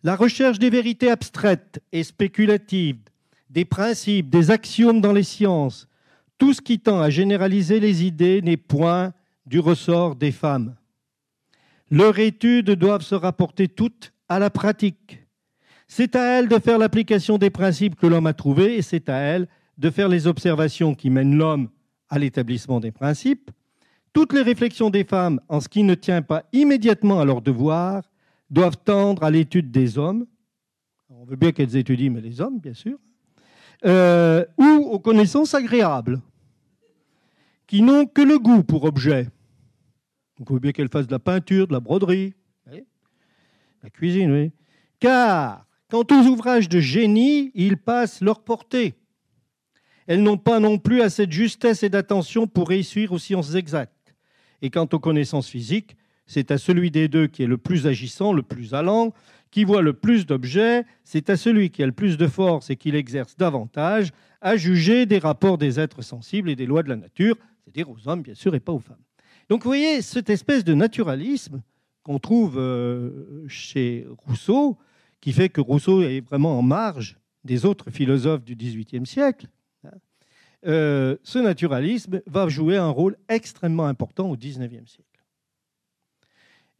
[0.03, 2.99] La recherche des vérités abstraites et spéculatives,
[3.49, 5.87] des principes, des axiomes dans les sciences,
[6.41, 9.13] tout ce qui tend à généraliser les idées n'est point
[9.45, 10.75] du ressort des femmes.
[11.91, 15.23] Leurs études doivent se rapporter toutes à la pratique.
[15.87, 19.17] C'est à elles de faire l'application des principes que l'homme a trouvés et c'est à
[19.17, 21.69] elles de faire les observations qui mènent l'homme
[22.09, 23.51] à l'établissement des principes.
[24.11, 28.01] Toutes les réflexions des femmes en ce qui ne tient pas immédiatement à leur devoir
[28.49, 30.25] doivent tendre à l'étude des hommes.
[31.11, 32.97] On veut bien qu'elles étudient, mais les hommes, bien sûr.
[33.85, 36.19] Euh, ou aux connaissances agréables,
[37.71, 39.29] qui n'ont que le goût pour objet.
[40.37, 42.33] Donc, on veut bien qu'elles fassent de la peinture, de la broderie,
[43.81, 44.51] la cuisine, oui.
[44.99, 48.95] Car Quant aux ouvrages de génie, ils passent leur portée.
[50.05, 54.13] Elles n'ont pas non plus assez de justesse et d'attention pour réussir aux sciences exactes.
[54.61, 55.95] Et quant aux connaissances physiques,
[56.25, 59.13] c'est à celui des deux qui est le plus agissant, le plus allant,
[59.49, 62.75] qui voit le plus d'objets, c'est à celui qui a le plus de force et
[62.75, 64.11] qui l'exerce davantage,
[64.41, 68.07] à juger des rapports des êtres sensibles et des lois de la nature, c'est-à-dire aux
[68.07, 69.03] hommes bien sûr et pas aux femmes.
[69.49, 71.61] Donc vous voyez, cette espèce de naturalisme
[72.03, 74.77] qu'on trouve euh, chez Rousseau,
[75.19, 79.47] qui fait que Rousseau est vraiment en marge des autres philosophes du XVIIIe siècle,
[79.83, 79.91] hein.
[80.65, 85.07] euh, ce naturalisme va jouer un rôle extrêmement important au XIXe siècle.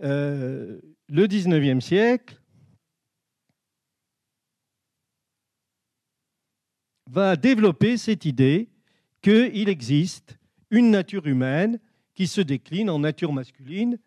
[0.04, 0.80] Euh,
[1.10, 2.42] le XIXe siècle
[7.08, 8.70] va développer cette idée
[9.22, 10.40] qu'il existe
[10.72, 11.80] une nature humaine
[12.15, 13.99] qui se décline en nature masculine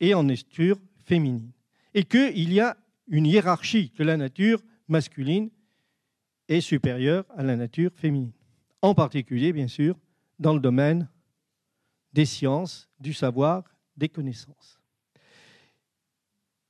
[0.00, 1.50] et en nature féminine.
[1.94, 2.76] Et qu'il y a
[3.08, 5.50] une hiérarchie que la nature masculine
[6.48, 8.32] est supérieure à la nature féminine.
[8.82, 9.96] En particulier, bien sûr,
[10.38, 11.08] dans le domaine
[12.12, 13.64] des sciences, du savoir,
[13.96, 14.80] des connaissances.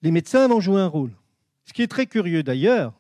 [0.03, 1.13] Les médecins vont jouer un rôle.
[1.65, 2.99] Ce qui est très curieux d'ailleurs,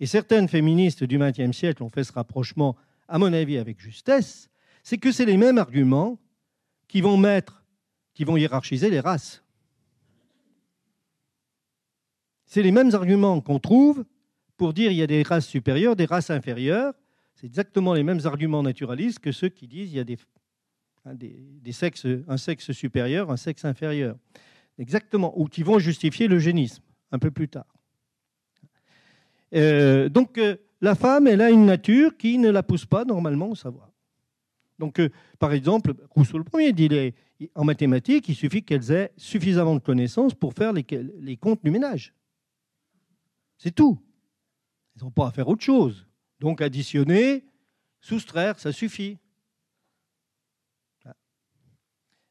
[0.00, 2.76] et certaines féministes du XXe siècle ont fait ce rapprochement,
[3.08, 4.48] à mon avis, avec justesse,
[4.88, 6.18] c'est que c'est les mêmes arguments
[6.86, 7.62] qui vont mettre,
[8.14, 9.44] qui vont hiérarchiser les races.
[12.46, 14.06] C'est les mêmes arguments qu'on trouve
[14.56, 16.94] pour dire qu'il y a des races supérieures, des races inférieures.
[17.34, 20.16] C'est exactement les mêmes arguments naturalistes que ceux qui disent qu'il y a des,
[21.04, 24.16] hein, des, sexes, un sexe supérieur, un sexe inférieur.
[24.78, 26.82] Exactement, ou qui vont justifier l'eugénisme
[27.12, 27.76] un peu plus tard.
[29.54, 33.50] Euh, donc euh, la femme, elle a une nature qui ne la pousse pas normalement
[33.50, 33.87] au savoir.
[34.78, 36.88] Donc, euh, par exemple, Rousseau le premier dit
[37.54, 42.14] en mathématiques, il suffit qu'elles aient suffisamment de connaissances pour faire les, comptes du ménage.
[43.58, 43.98] C'est tout.
[44.96, 46.06] Ils n'ont pas à faire autre chose.
[46.40, 47.44] Donc additionner,
[48.00, 49.18] soustraire, ça suffit.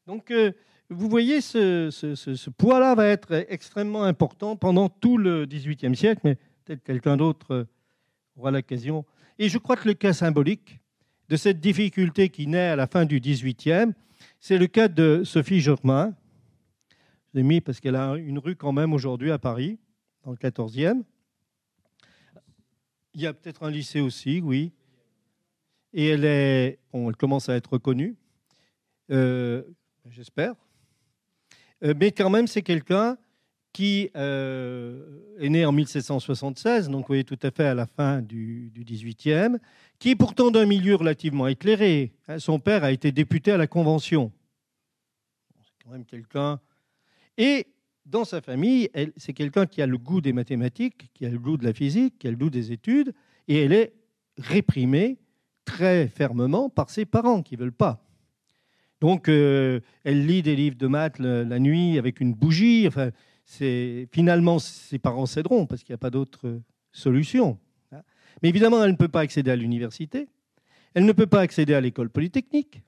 [0.06, 0.54] Donc euh,
[0.89, 6.36] vous voyez, ce, ce, poids-là va être extrêmement important pendant tout le XVIIIe siècle, mais
[6.64, 7.66] peut-être quelqu'un d'autre euh,
[8.38, 9.06] aura l'occasion.
[9.38, 10.80] Et je crois que le cas symbolique
[11.30, 13.94] de cette difficulté qui naît à la fin du XVIIIe,
[14.40, 16.16] c'est le cas de Sophie Germain.
[17.28, 19.78] Je l'ai mis parce qu'elle a une rue quand même aujourd'hui à Paris,
[20.24, 21.04] dans le XIVe.
[23.14, 24.72] Il y a peut-être un lycée aussi, oui.
[25.94, 28.16] Et elle, est, elle commence à être reconnue,
[29.10, 29.64] euh,
[30.10, 30.54] j'espère.
[31.84, 33.18] Euh, mais quand même, c'est quelqu'un
[33.78, 35.04] qui euh,
[35.38, 38.84] est né en 1776, donc vous voyez tout à fait à la fin du, du
[38.84, 39.60] 18e,
[40.00, 42.12] qui est pourtant d'un milieu relativement éclairé.
[42.28, 42.40] Hein.
[42.40, 44.32] son père a été député à la Convention.
[45.62, 46.60] C'est quand même quelqu'un.
[47.38, 47.68] Et
[48.04, 51.58] dans sa famille, c'est quelqu'un qui a le goût des mathématiques, qui a le goût
[51.58, 53.14] de la physique, qui a le goût des études,
[53.48, 53.94] et elle est
[54.40, 55.20] réprimée
[55.66, 58.04] très fermement par ses parents qui ne veulent pas.
[59.02, 62.88] Donc, euh, elle lit des livres de maths la, nuit avec une bougie.
[62.88, 63.12] Enfin,
[63.48, 66.60] finalement, ses parents céderont parce qu'il n'y a pas d'autre
[66.91, 67.58] solution.
[68.43, 70.28] Mais évidemment, elle ne peut pas accéder à l'université.
[70.93, 72.82] Elle ne peut pas accéder à l'école polytechnique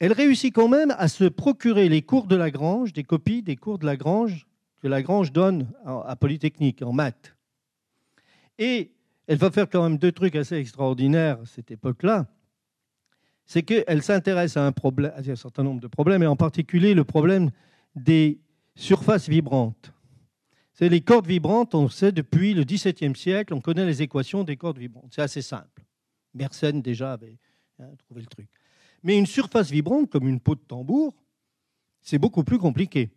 [0.00, 3.78] elle réussit quand même à se procurer les cours de Lagrange, des copies des cours
[3.78, 4.46] de Lagrange
[4.80, 7.36] que Lagrange donne à Polytechnique en maths.
[8.58, 8.92] Et
[9.26, 12.26] elle va faire quand même deux trucs assez extraordinaires à cette époque-là.
[13.44, 17.50] C'est qu'elle s'intéresse à un certain nombre de problèmes, et en particulier le problème
[17.94, 18.40] des
[18.74, 19.92] surfaces vibrantes.
[20.72, 24.56] C'est les cordes vibrantes, on sait depuis le XVIIe siècle, on connaît les équations des
[24.56, 25.12] cordes vibrantes.
[25.14, 25.84] C'est assez simple.
[26.32, 27.38] Mersenne déjà avait
[27.78, 28.48] hein, trouvé le truc.
[29.02, 31.14] Mais une surface vibrante, comme une peau de tambour,
[32.00, 33.10] c'est beaucoup plus compliqué.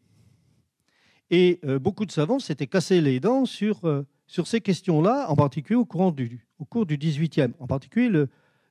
[1.30, 5.36] Et euh, beaucoup de savants s'étaient cassés les dents sur, euh, sur ces questions-là, en
[5.36, 8.26] particulier au, courant du, au cours du XVIIIe, en particulier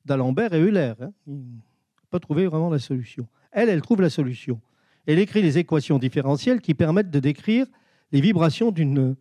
[0.04, 0.94] d'Alembert et Euler.
[1.00, 1.12] Hein.
[1.26, 1.62] Ils n'ont
[2.10, 3.26] pas trouvé vraiment la solution.
[3.52, 4.60] Elle, elle trouve la solution.
[5.06, 7.66] Elle écrit les équations différentielles qui permettent de décrire
[8.12, 9.16] les vibrations d'une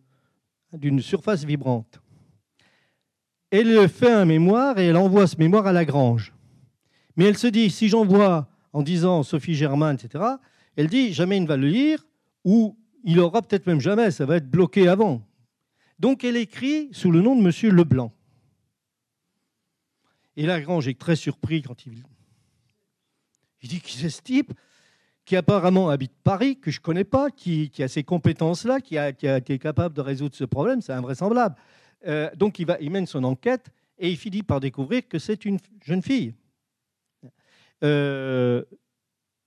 [1.00, 2.00] surface vibrante.
[3.50, 6.32] elle fait un mémoire et elle envoie ce mémoire à Lagrange.
[7.16, 10.24] Mais elle se dit, si j'envoie en disant Sophie Germain, etc.,
[10.76, 12.06] elle dit, jamais il ne va le lire,
[12.44, 15.26] ou il aura peut-être même jamais, ça va être bloqué avant.
[15.98, 18.12] Donc elle écrit sous le nom de Monsieur Leblanc.
[20.36, 22.02] Et Lagrange est très surpris quand il...
[23.60, 24.52] Il dit, qui c'est ce type?
[25.24, 29.26] Qui apparemment habite Paris, que je ne connais pas, qui, a ces compétences-là, qui, qui,
[29.26, 31.54] est capable de résoudre ce problème, c'est invraisemblable.
[32.06, 35.44] Euh, donc il, va, il mène son enquête et il finit par découvrir que c'est
[35.44, 36.34] une jeune fille.
[37.84, 38.62] Euh,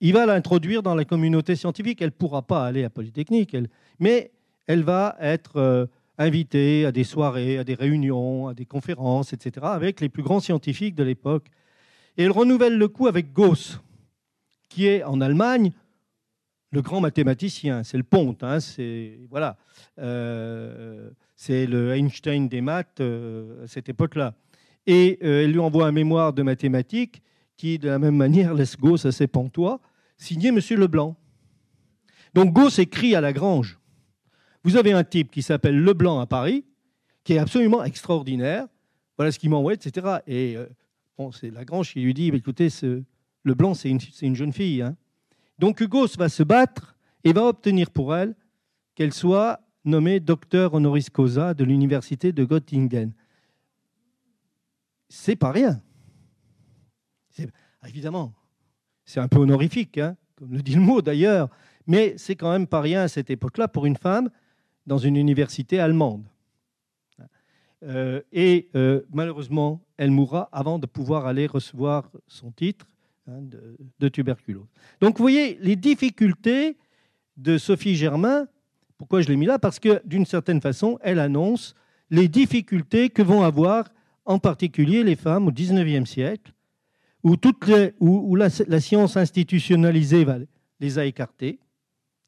[0.02, 2.02] il va l'introduire dans la communauté scientifique.
[2.02, 3.56] Elle ne pourra pas aller à Polytechnique,
[4.00, 4.32] mais
[4.68, 5.86] elle va être euh,
[6.18, 10.40] invitée à des soirées, à des réunions, à des conférences, etc., avec les plus grands
[10.40, 11.48] scientifiques de l'époque.
[12.18, 13.80] Et elle renouvelle le coup avec Gauss,
[14.70, 15.72] qui est en Allemagne
[16.72, 17.84] le grand mathématicien.
[17.84, 19.58] C'est le ponte, hein, c'est voilà,
[20.00, 21.10] euh,
[21.50, 24.34] le Einstein des maths euh, à cette époque-là.
[24.88, 27.24] Et elle lui envoie un mémoire de mathématiques
[27.58, 29.80] qui, de la même manière, laisse Gauss à ses pantois,
[30.18, 30.60] signé M.
[30.72, 31.16] Leblanc.
[32.36, 33.80] Donc Gauss écrit à Lagrange
[34.64, 36.66] Vous avez un type qui s'appelle Leblanc à Paris,
[37.24, 38.68] qui est absolument extraordinaire,
[39.18, 40.18] voilà ce qu'il m'envoie, etc.
[40.28, 40.68] Et euh,
[41.18, 43.04] bon, c'est Lagrange qui lui dit Écoutez, ce
[43.46, 44.82] Leblanc, c'est une, jeune fille.
[44.82, 44.98] Hein.
[45.60, 48.36] Donc Gauss va se battre et va obtenir pour elle
[48.96, 53.14] qu'elle soit nommée docteur honoris causa de l'université de Göttingen.
[55.08, 55.82] C'est pas rien.
[57.82, 58.34] Ah, évidemment,
[59.04, 61.50] c'est un peu honorifique, hein, comme le dit le mot d'ailleurs,
[61.86, 64.30] mais c'est quand même pas rien à cette époque-là pour une femme
[64.88, 66.26] dans une université allemande.
[67.84, 72.88] Euh, et euh, malheureusement, elle mourra avant de pouvoir aller recevoir son titre
[73.28, 73.42] hein,
[74.00, 74.68] de, tuberculose.
[75.02, 76.78] Donc vous voyez les difficultés
[77.38, 78.48] de Sophie Germain.
[78.98, 79.60] Pourquoi je l'ai mis là?
[79.60, 81.76] Parce que d'une certaine façon, elle annonce
[82.10, 83.90] les difficultés que vont avoir
[84.26, 86.54] en particulier les femmes au XIXe siècle
[87.26, 90.26] où, toutes la, science institutionnalisée
[90.80, 91.60] les a écartées.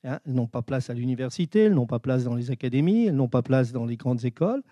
[0.03, 3.15] Hein, elles n'ont pas place à l'université, elles n'ont pas place dans les académies, elles
[3.15, 4.63] n'ont pas place dans les grandes écoles,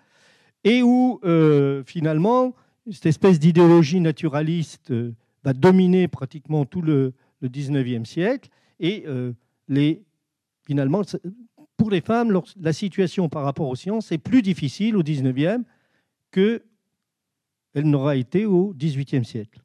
[0.64, 2.54] et où euh, finalement
[2.90, 5.14] cette espèce d'idéologie naturaliste euh,
[5.46, 9.32] va dominer pratiquement tout le, le 19e siècle, et euh,
[9.68, 10.02] les,
[10.66, 11.02] finalement,
[11.76, 15.62] pour les femmes, la situation par rapport aux sciences est plus difficile au 19e
[16.32, 16.62] qu'elle
[17.76, 19.60] n'aura été au 18e siècle.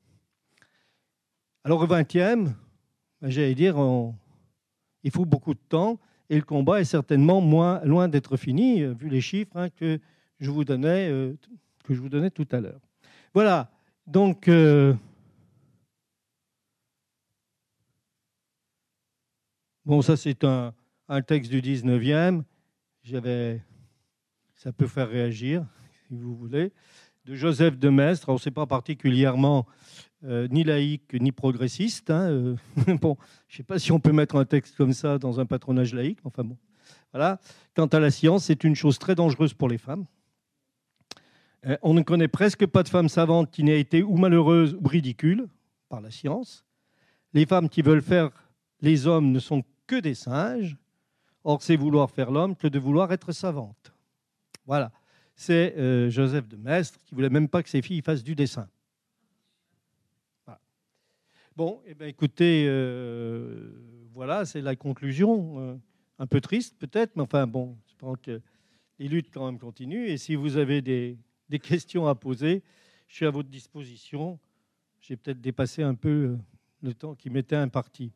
[1.63, 2.53] Alors au 20e,
[3.21, 3.75] ben, j'allais dire,
[5.03, 8.93] il faut beaucoup de temps et le combat est certainement moins loin d'être fini, euh,
[8.93, 9.99] vu les chiffres hein, que,
[10.39, 11.33] je vous donnais, euh,
[11.83, 12.81] que je vous donnais tout à l'heure.
[13.33, 13.71] Voilà,
[14.05, 14.47] donc...
[19.85, 20.73] bon, ça c'est un,
[21.07, 22.43] un, texte du 19e.
[23.03, 23.61] J'avais,
[24.55, 25.65] ça peut faire réagir,
[26.07, 26.71] si vous voulez,
[27.25, 28.29] de Joseph de Maistre.
[28.29, 29.65] On ne sait pas particulièrement
[30.23, 32.11] euh, ni laïque ni progressiste.
[32.11, 32.55] Hein, euh,
[33.01, 33.17] bon,
[33.47, 35.93] je ne sais pas si on peut mettre un texte comme ça dans un patronage
[35.93, 36.19] laïque.
[36.23, 36.57] Enfin bon,
[37.11, 37.39] voilà.
[37.75, 40.05] Quant à la science, c'est une chose très dangereuse pour les femmes.
[41.65, 44.87] Euh, on ne connaît presque pas de femme savante qui n'ait été ou malheureuse ou
[44.87, 45.47] ridicule
[45.89, 46.65] par la science.
[47.33, 48.29] Les femmes qui veulent faire
[48.81, 50.77] les hommes ne sont que des singes.
[51.43, 53.93] Or, c'est vouloir faire l'homme que de vouloir être savante.
[54.65, 54.91] Voilà.
[55.35, 58.67] C'est Joseph de Maistre qui voulait même pas que ses filles fassent du dessin.
[61.57, 63.71] Bon, eh bien, écoutez, euh,
[64.13, 65.59] voilà, c'est la conclusion.
[65.59, 65.75] Euh,
[66.17, 68.41] un peu triste peut-être, mais enfin bon, je pense que
[68.99, 70.07] les luttes quand même continuent.
[70.07, 71.17] Et si vous avez des,
[71.61, 72.63] questions à poser,
[73.07, 74.39] je suis à votre disposition.
[75.01, 76.37] J'ai peut-être dépassé un peu euh,
[76.83, 78.13] le temps qui m'était imparti.